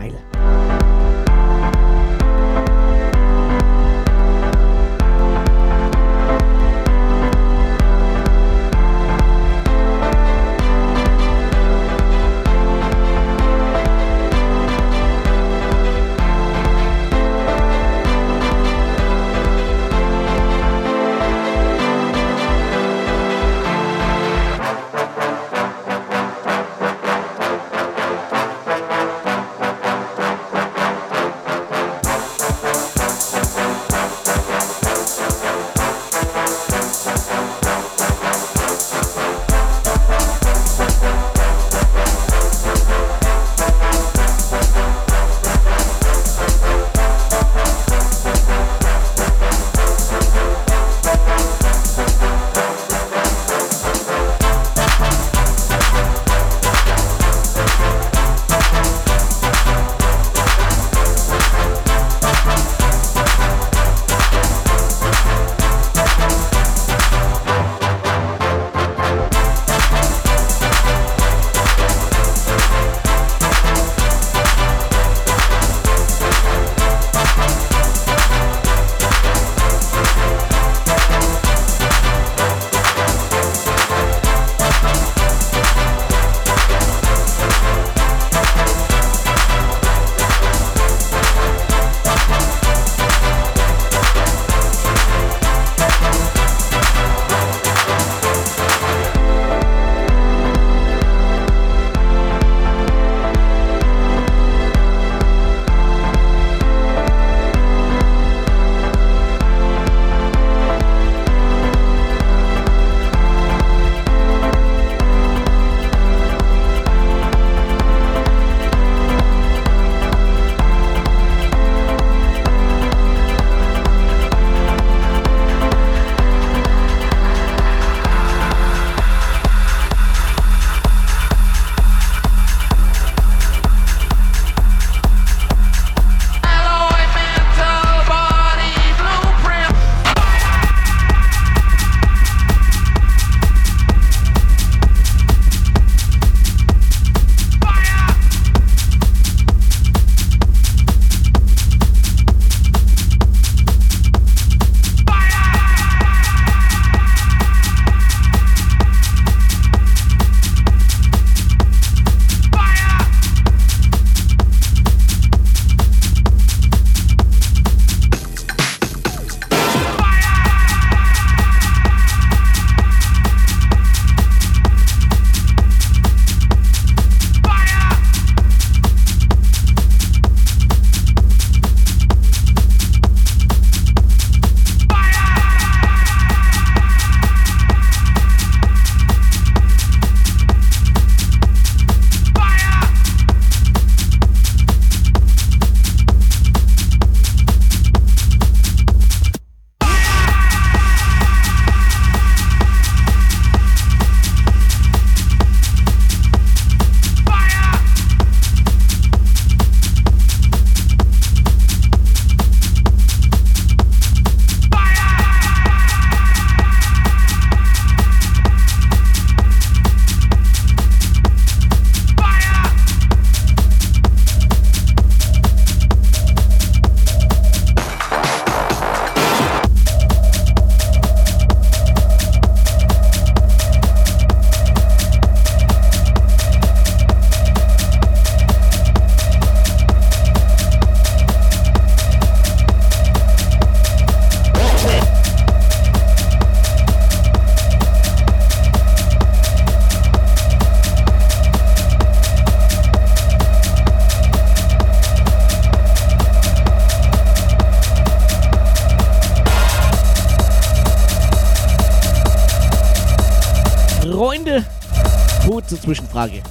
[266.17, 266.41] Zwischenfrage.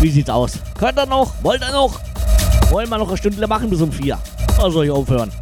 [0.00, 0.52] Wie sieht's aus?
[0.78, 1.32] Könnt ihr noch?
[1.42, 1.98] Wollt ihr noch?
[2.70, 4.18] Wollen wir noch eine Stunde machen bis um vier?
[4.58, 5.32] Oder soll ich aufhören?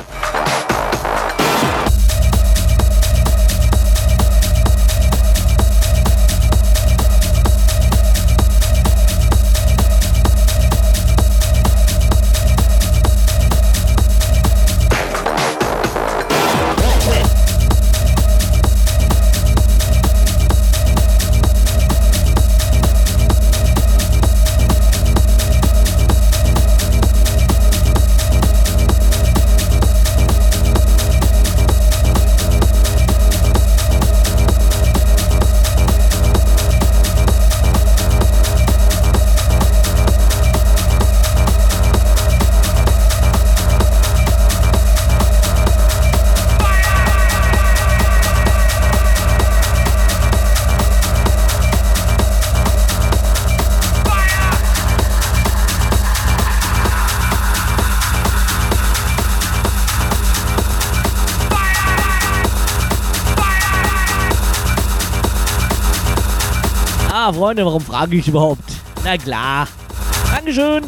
[67.47, 68.65] Freunde, warum frage ich überhaupt?
[69.05, 69.68] Na klar.
[70.34, 70.83] Dankeschön.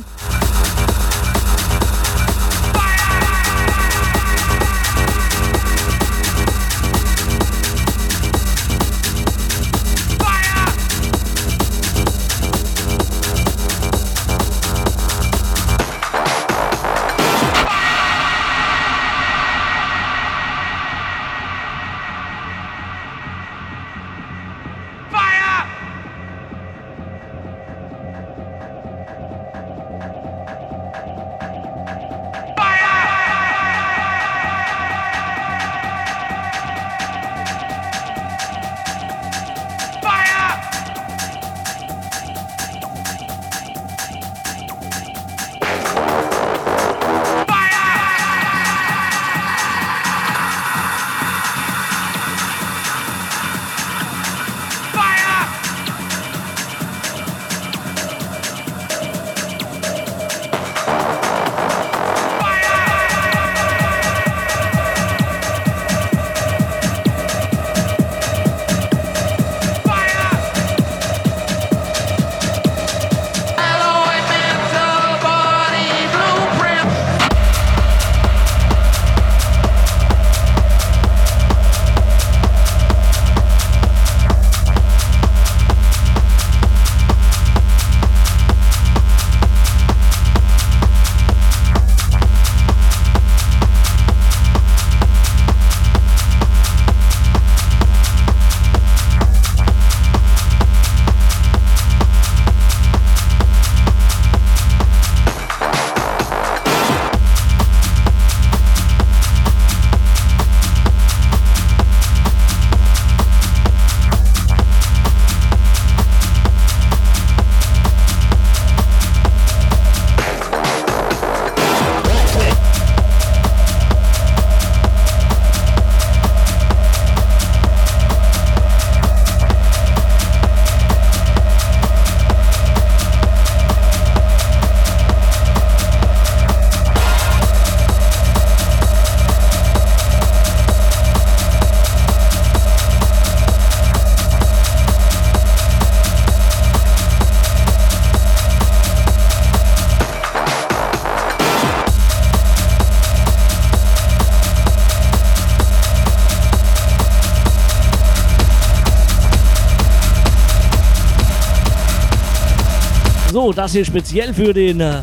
[163.53, 164.81] Das hier speziell für den.
[164.81, 165.03] Äh,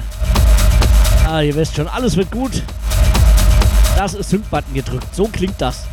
[1.27, 2.63] ah, ihr wisst schon, alles wird gut.
[3.97, 5.07] Das ist Sync-Button gedrückt.
[5.13, 5.85] So klingt das.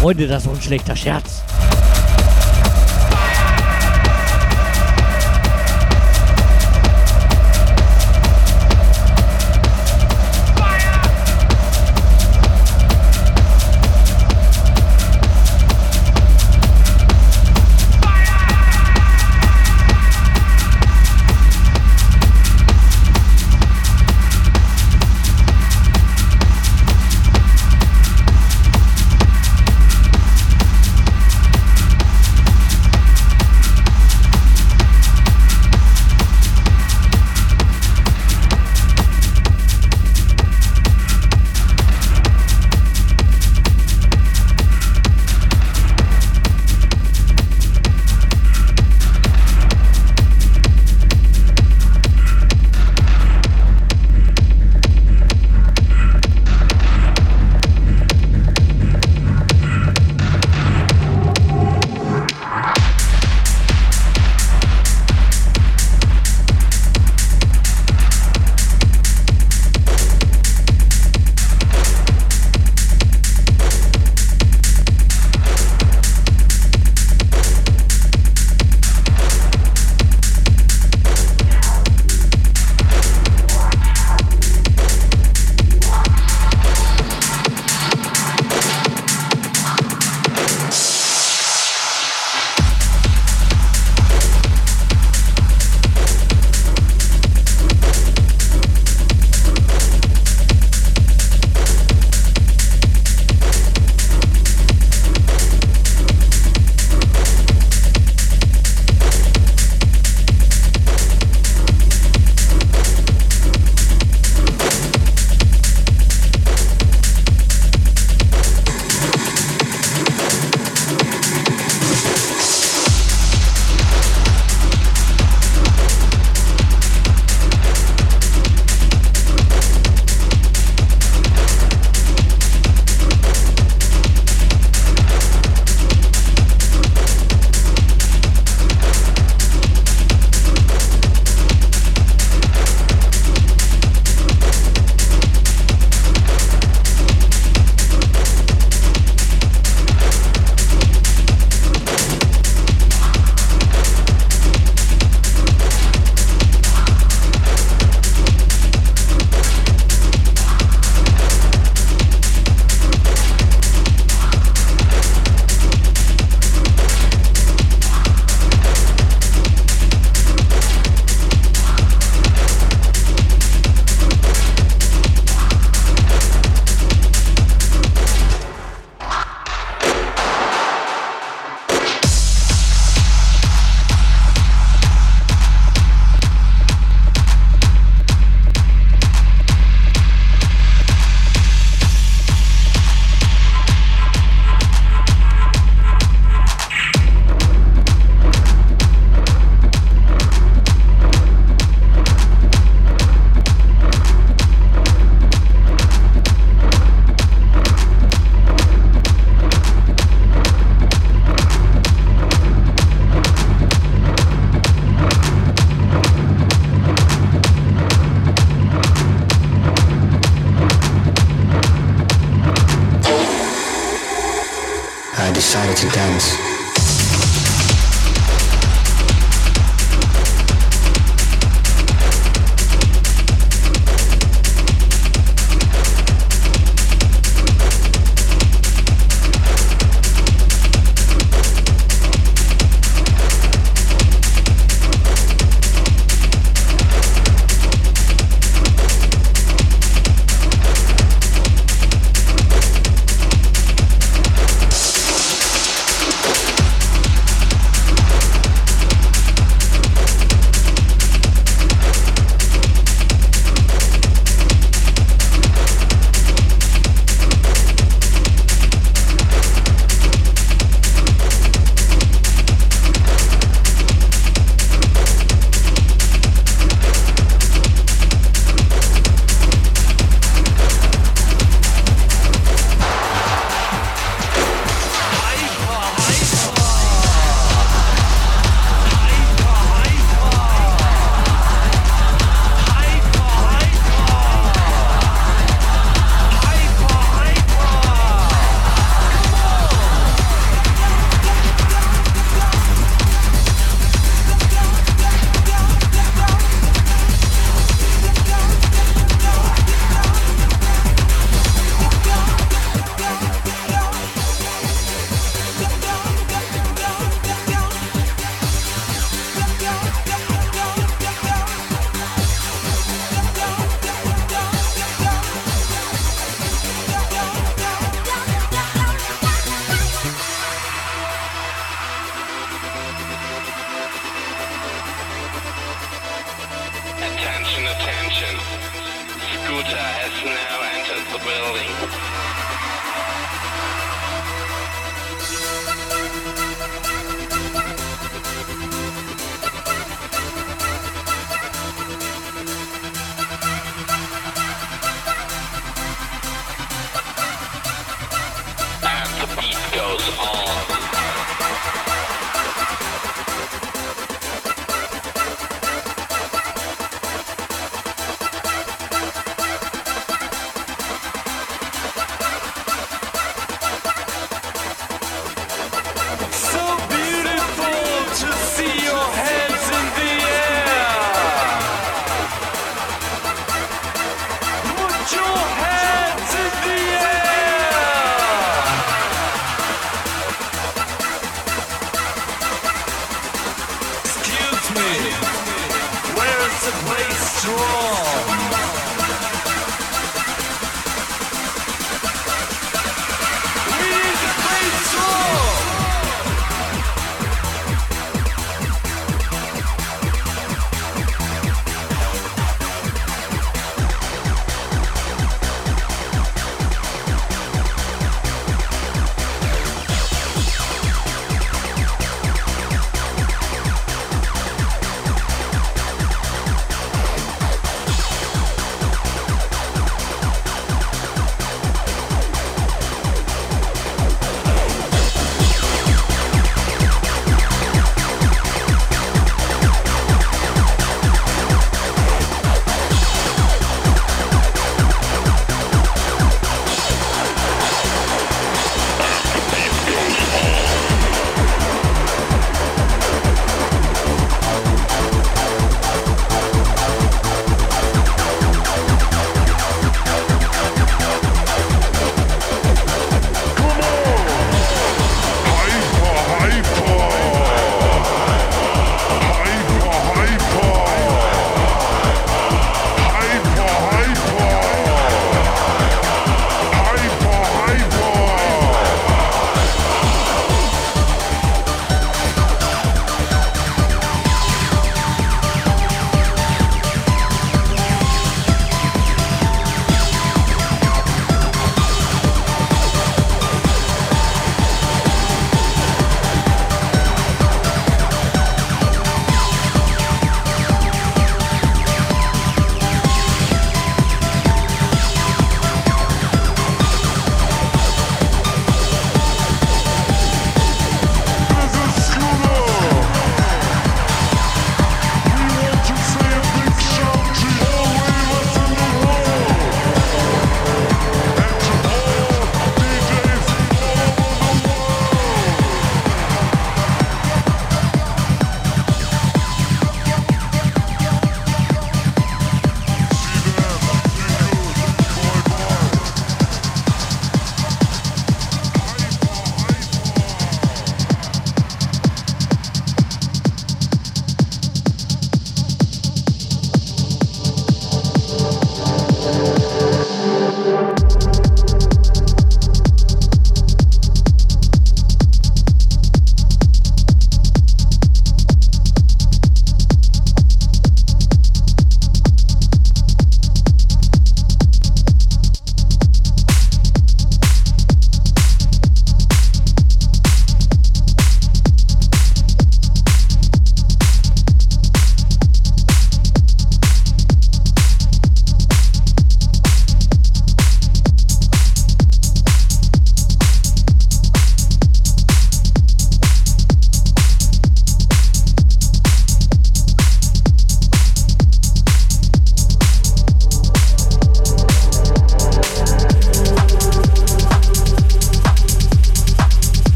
[0.00, 1.42] Freunde, das ist ein schlechter Scherz.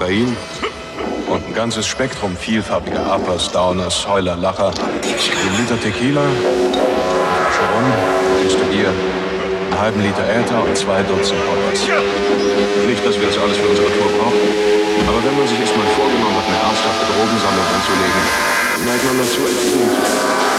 [0.00, 0.34] Kokain
[1.28, 6.22] und ein ganzes Spektrum vielfarbiger Uppers, Downers, Heuler, Lacher, den Liter Tequila,
[7.52, 7.84] Charon,
[8.42, 8.88] du hier.
[8.88, 11.80] Einen halben Liter Äther und zwei Dutzend Poppers.
[12.86, 14.40] Nicht, dass wir das alles für unsere Tour brauchen,
[15.06, 18.22] aber wenn man sich erstmal vorgenommen hat, eine ernsthafte Drogensammlung anzulegen,
[18.86, 20.49] neigt man dazu, etwas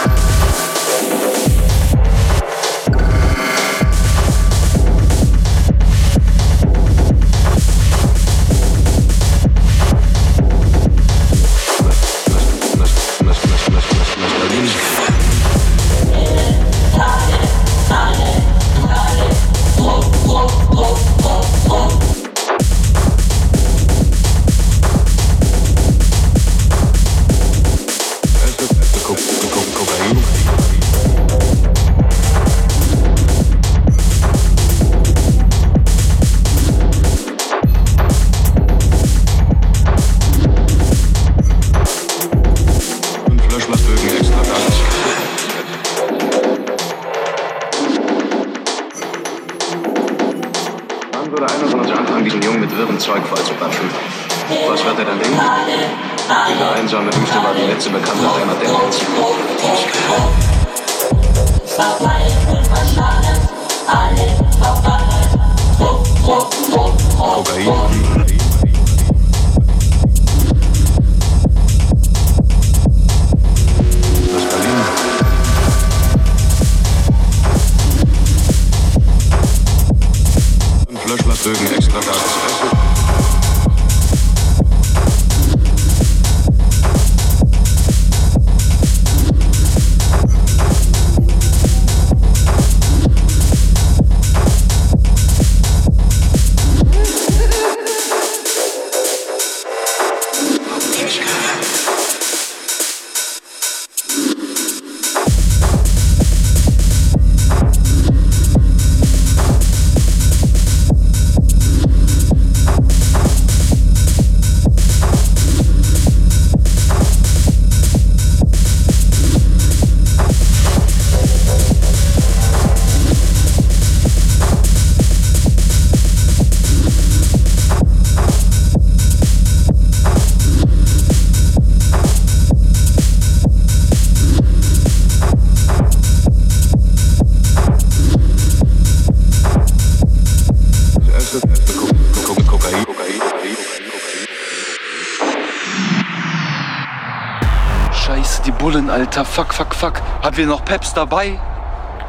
[149.01, 149.93] Alter, fuck, fuck, fuck.
[150.21, 151.39] Haben wir noch Peps dabei?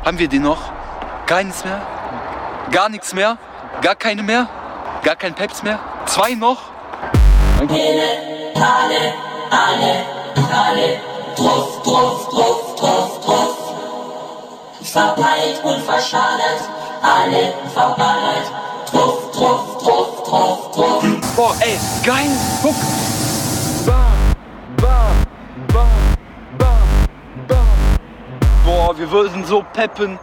[0.04, 0.58] Haben wir die noch?
[1.26, 1.80] Gar nichts mehr?
[2.70, 3.38] Gar nichts mehr?
[3.80, 4.46] Gar keine mehr?
[5.02, 5.78] Gar kein Peps mehr?
[6.04, 6.58] Zwei noch?
[11.34, 13.56] Drauf, drauf, drauf, drauf, drauf.
[14.82, 16.60] Verpeilt und verschadert,
[17.00, 18.52] alle verballert.
[18.90, 21.04] Drauf, drauf, drauf, drauf, drauf.
[21.36, 22.30] Boah, ey, geil,
[22.62, 22.76] guck.
[29.02, 30.16] Wir würden so peppen.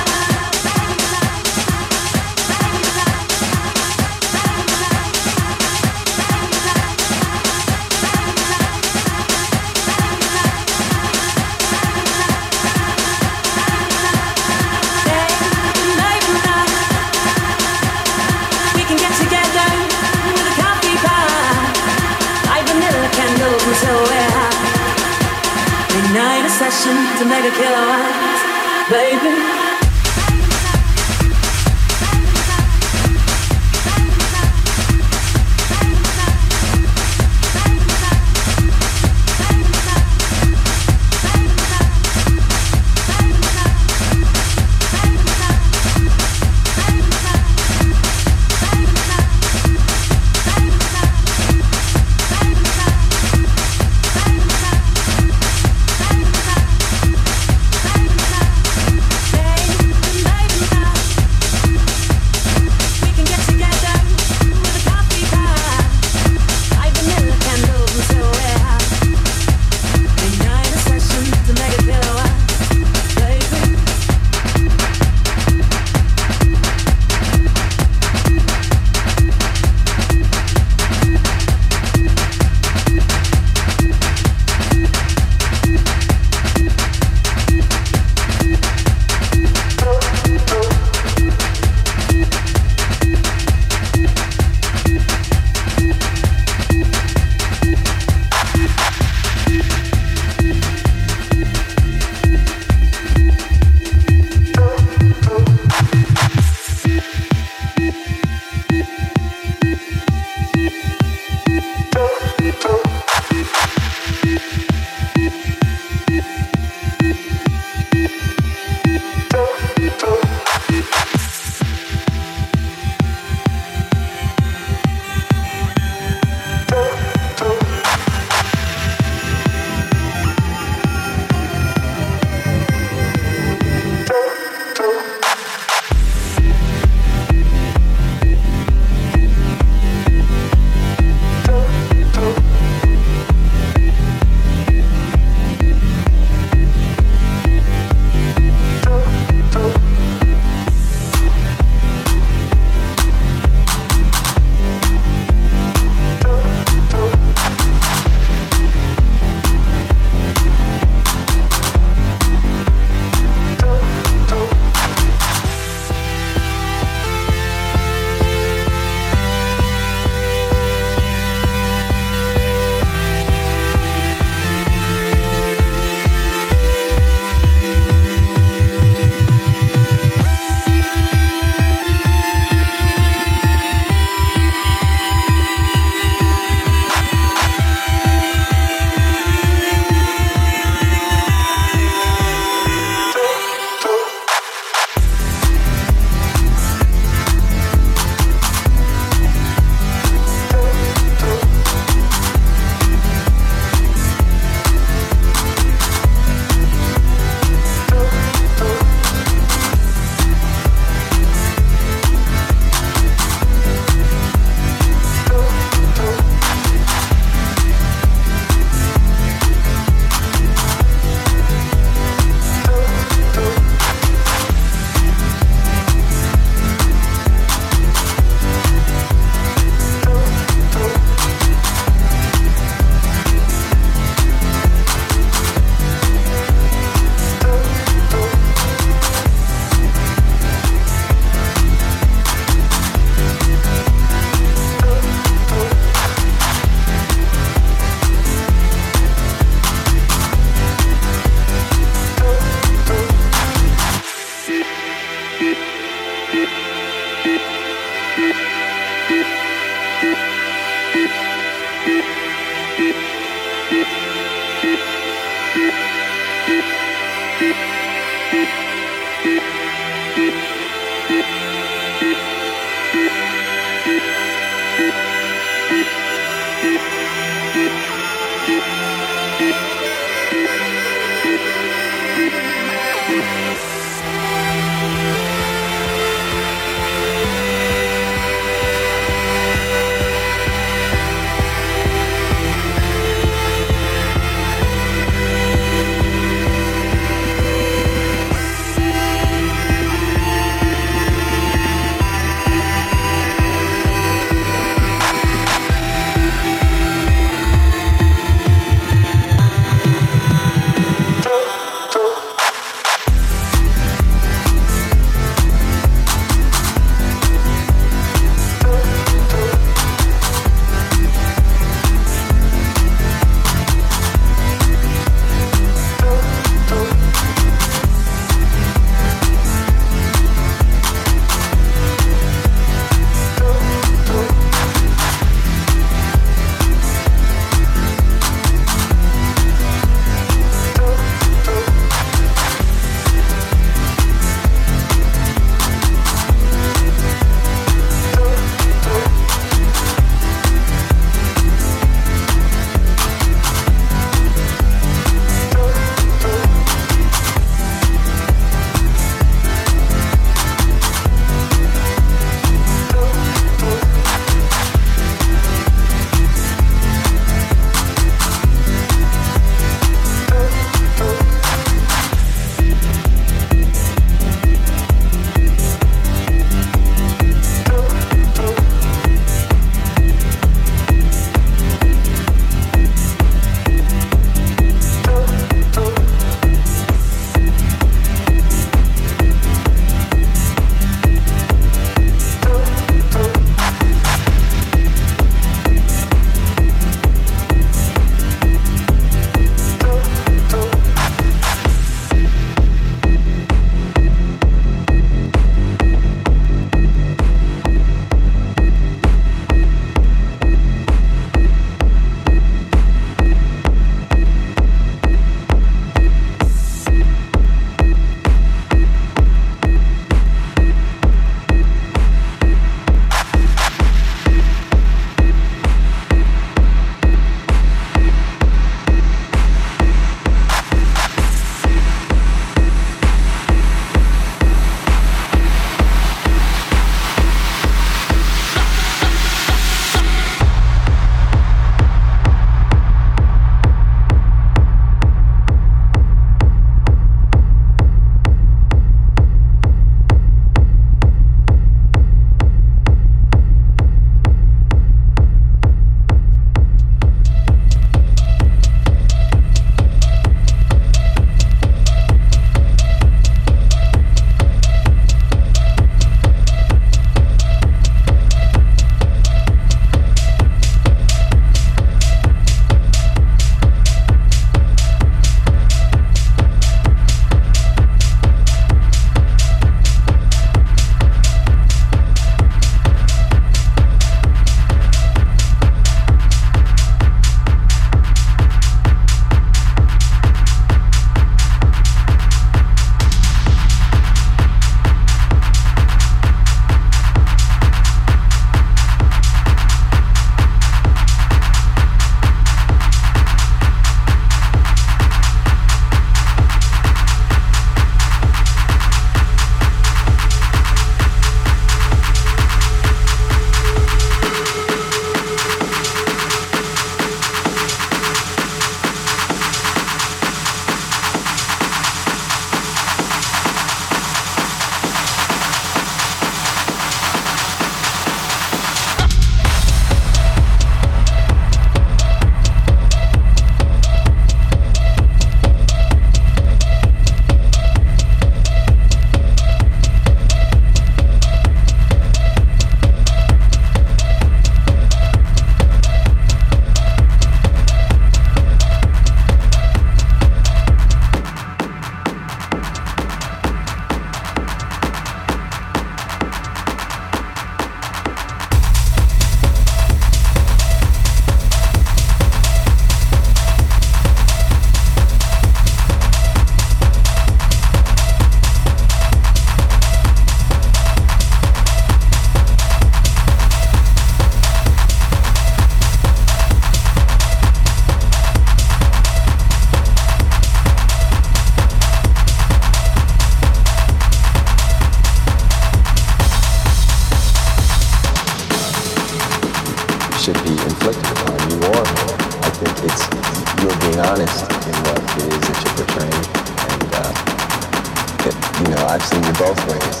[598.88, 600.00] I've seen you both ways.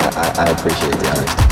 [0.00, 1.45] I, I, I appreciate the honesty.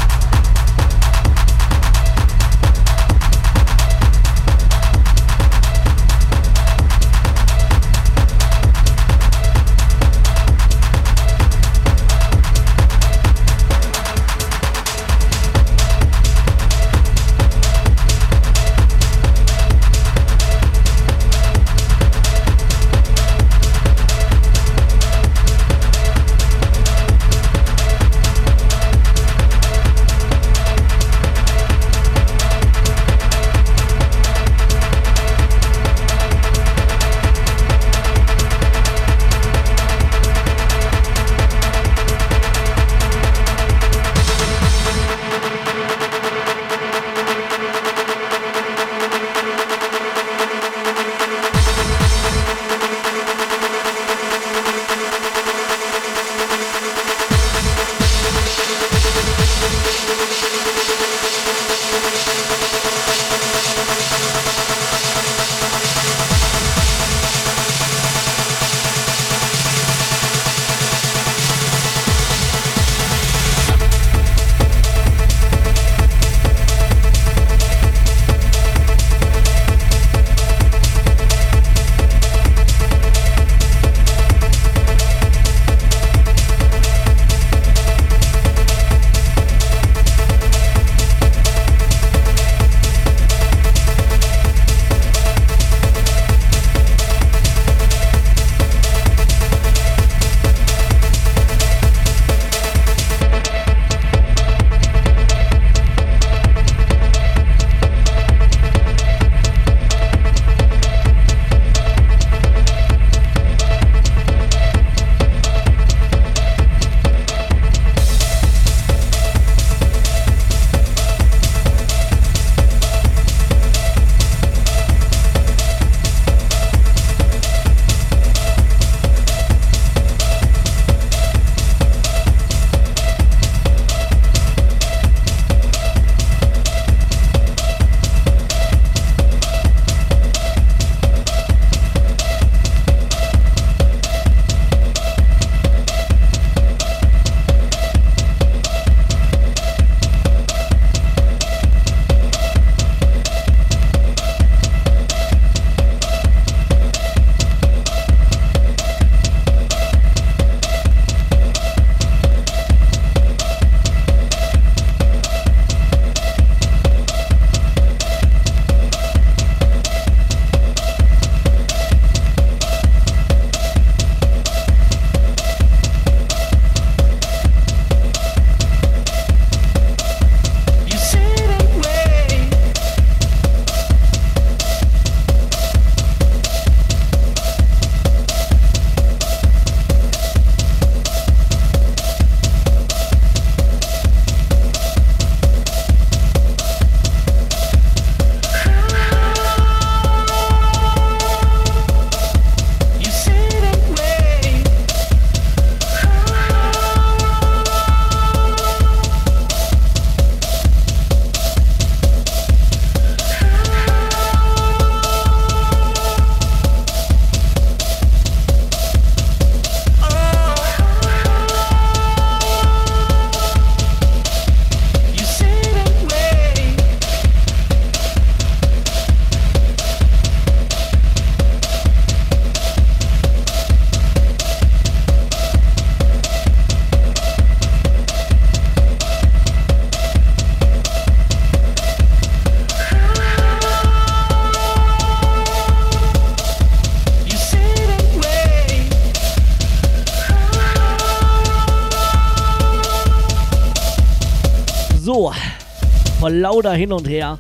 [256.40, 257.38] Lauter hin und her.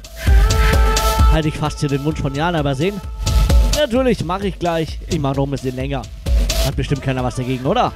[1.32, 3.00] Halte ich fast hier den Wunsch von Jan, aber sehen.
[3.76, 4.98] Natürlich, mache ich gleich.
[5.08, 6.02] Ich mache noch ein bisschen länger.
[6.64, 7.92] Hat bestimmt keiner was dagegen, oder?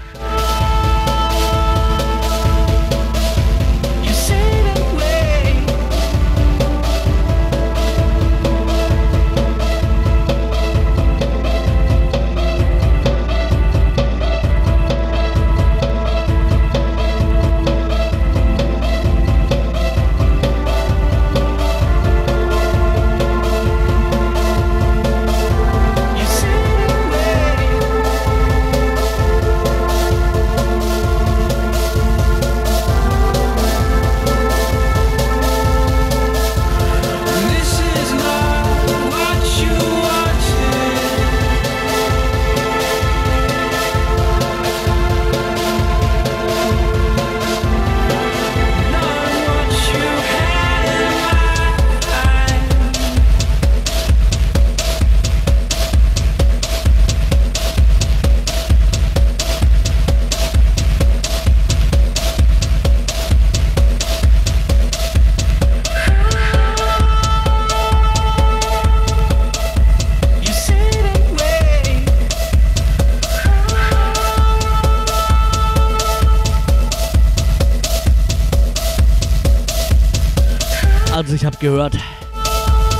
[81.79, 81.95] Gehört,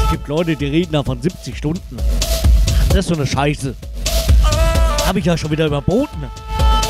[0.05, 1.97] es gibt Leute, die reden da von 70 Stunden.
[2.91, 3.75] Das ist so eine Scheiße.
[5.05, 6.23] Habe ich ja schon wieder überboten.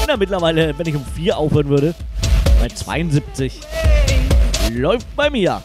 [0.07, 1.95] Na, mittlerweile, wenn ich um 4 aufhören würde,
[2.61, 3.61] bei 72.
[4.71, 5.63] Läuft bei mir.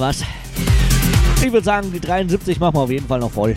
[0.00, 0.22] Was?
[1.42, 3.56] Ich würde sagen, die 73 machen wir auf jeden Fall noch voll.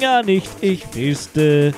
[0.00, 1.74] Finger nicht, ich fiste.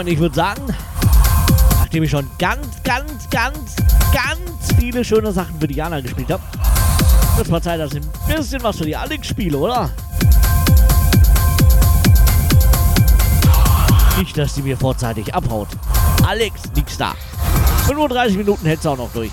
[0.00, 0.62] Freunde, ich würde sagen,
[1.78, 3.76] nachdem ich schon ganz, ganz, ganz,
[4.14, 6.42] ganz viele schöne Sachen für Diana gespielt habe,
[7.36, 9.90] wird mal Zeit, dass ich ein bisschen was für die Alex spiele, oder?
[14.18, 15.68] Nicht, dass sie mir vorzeitig abhaut.
[16.26, 17.12] Alex, nix da.
[17.86, 19.32] 35 Minuten hältst du auch noch durch.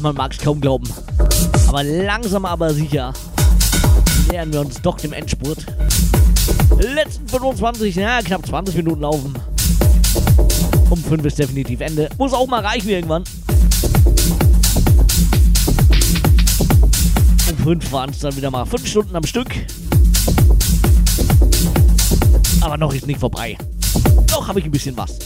[0.00, 0.88] Man mag es kaum glauben.
[1.68, 3.12] Aber langsam aber sicher
[4.30, 5.66] nähern wir uns doch dem Endspurt.
[6.78, 9.34] Letzten 25, ja, knapp 20 Minuten laufen.
[10.88, 12.08] Um 5 ist definitiv Ende.
[12.18, 13.24] Muss auch mal reichen irgendwann.
[17.50, 19.48] Um 5 waren es dann wieder mal 5 Stunden am Stück.
[22.60, 23.56] Aber noch ist nicht vorbei.
[24.30, 25.18] Noch habe ich ein bisschen was.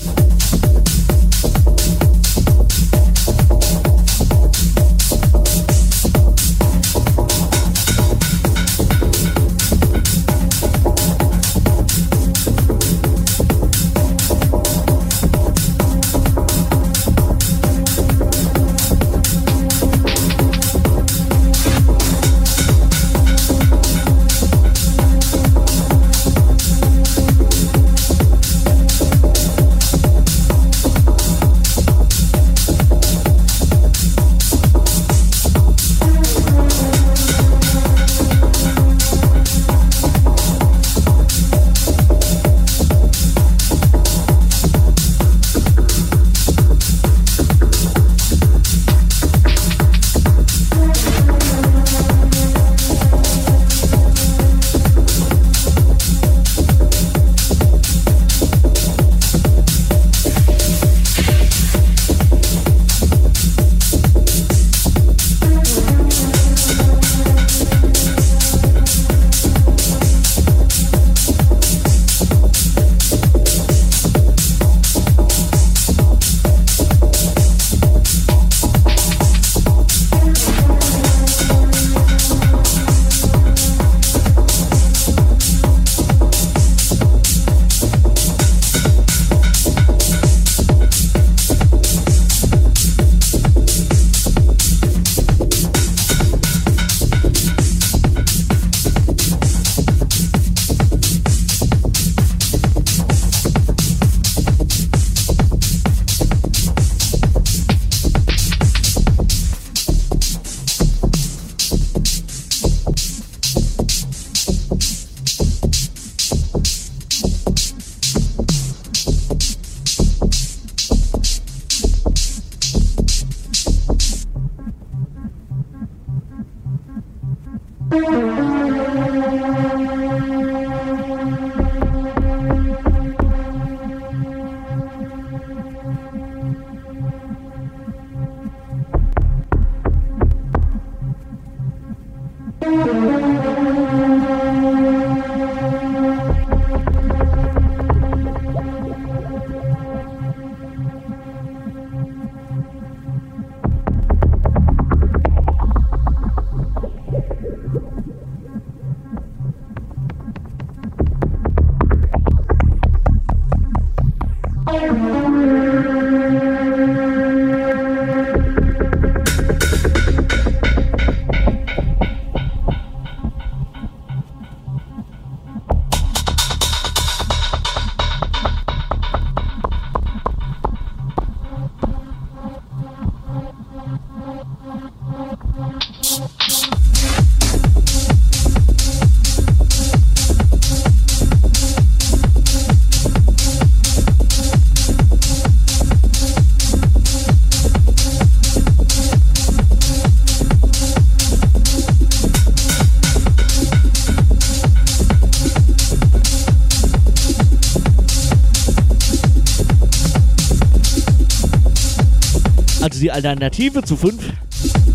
[213.14, 214.20] Alternative zu 5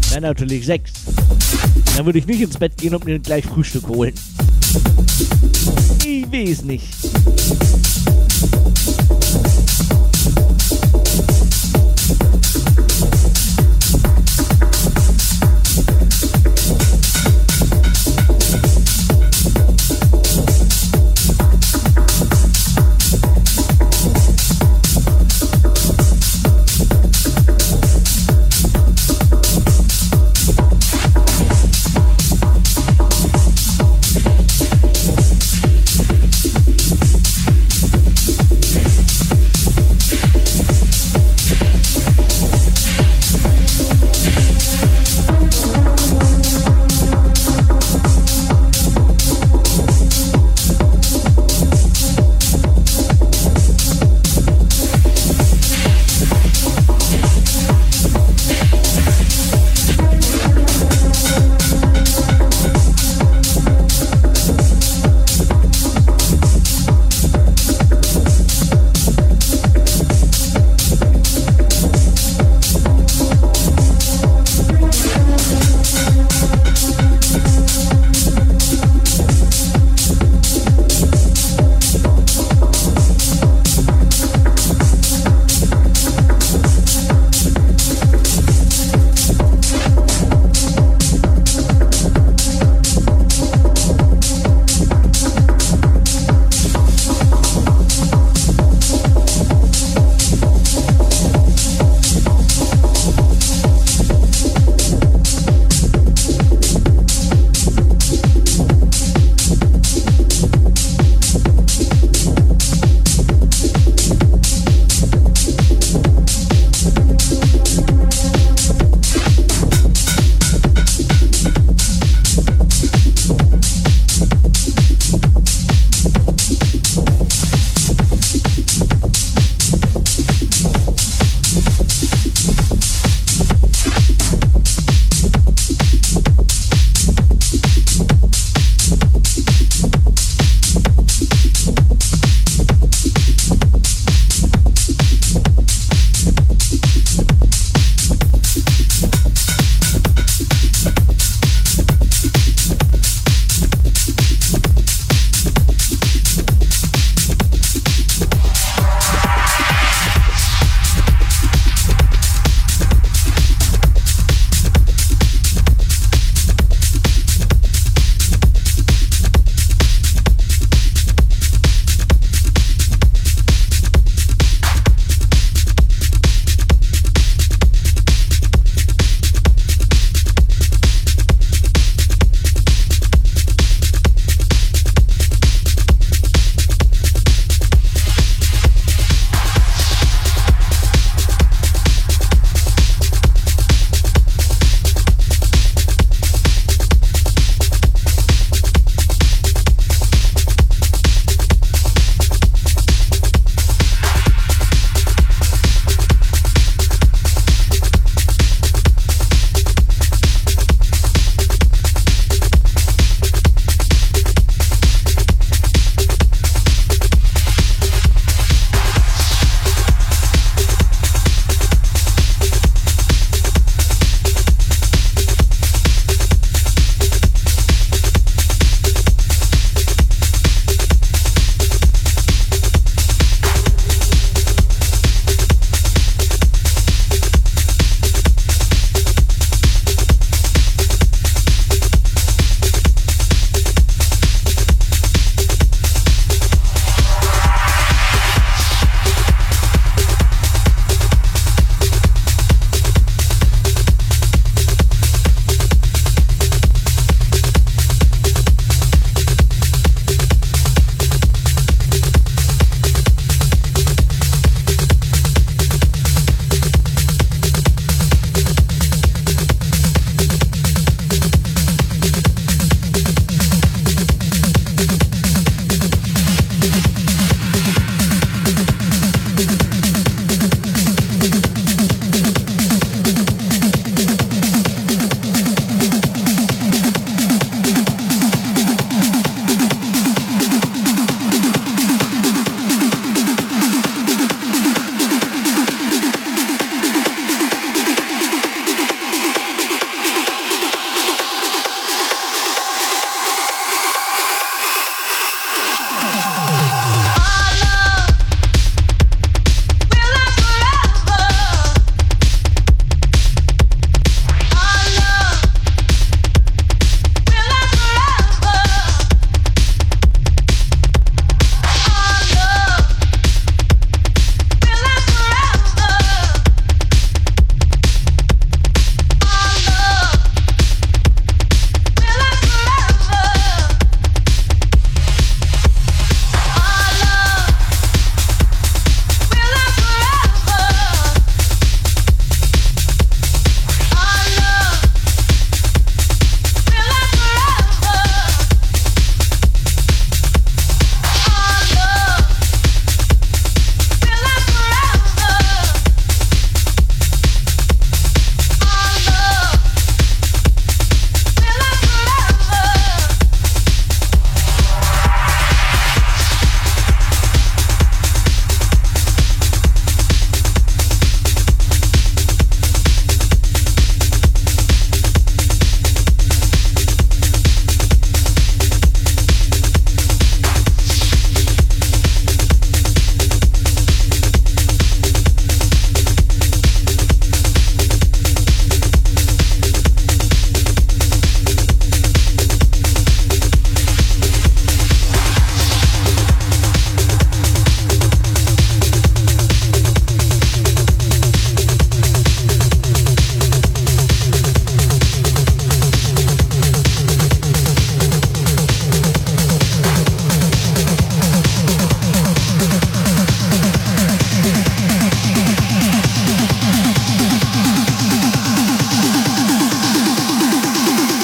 [0.09, 0.91] wäre natürlich 6.
[1.95, 4.13] Dann würde ich nicht ins Bett gehen und mir gleich Frühstück holen.
[6.05, 6.83] Ich weiß nicht.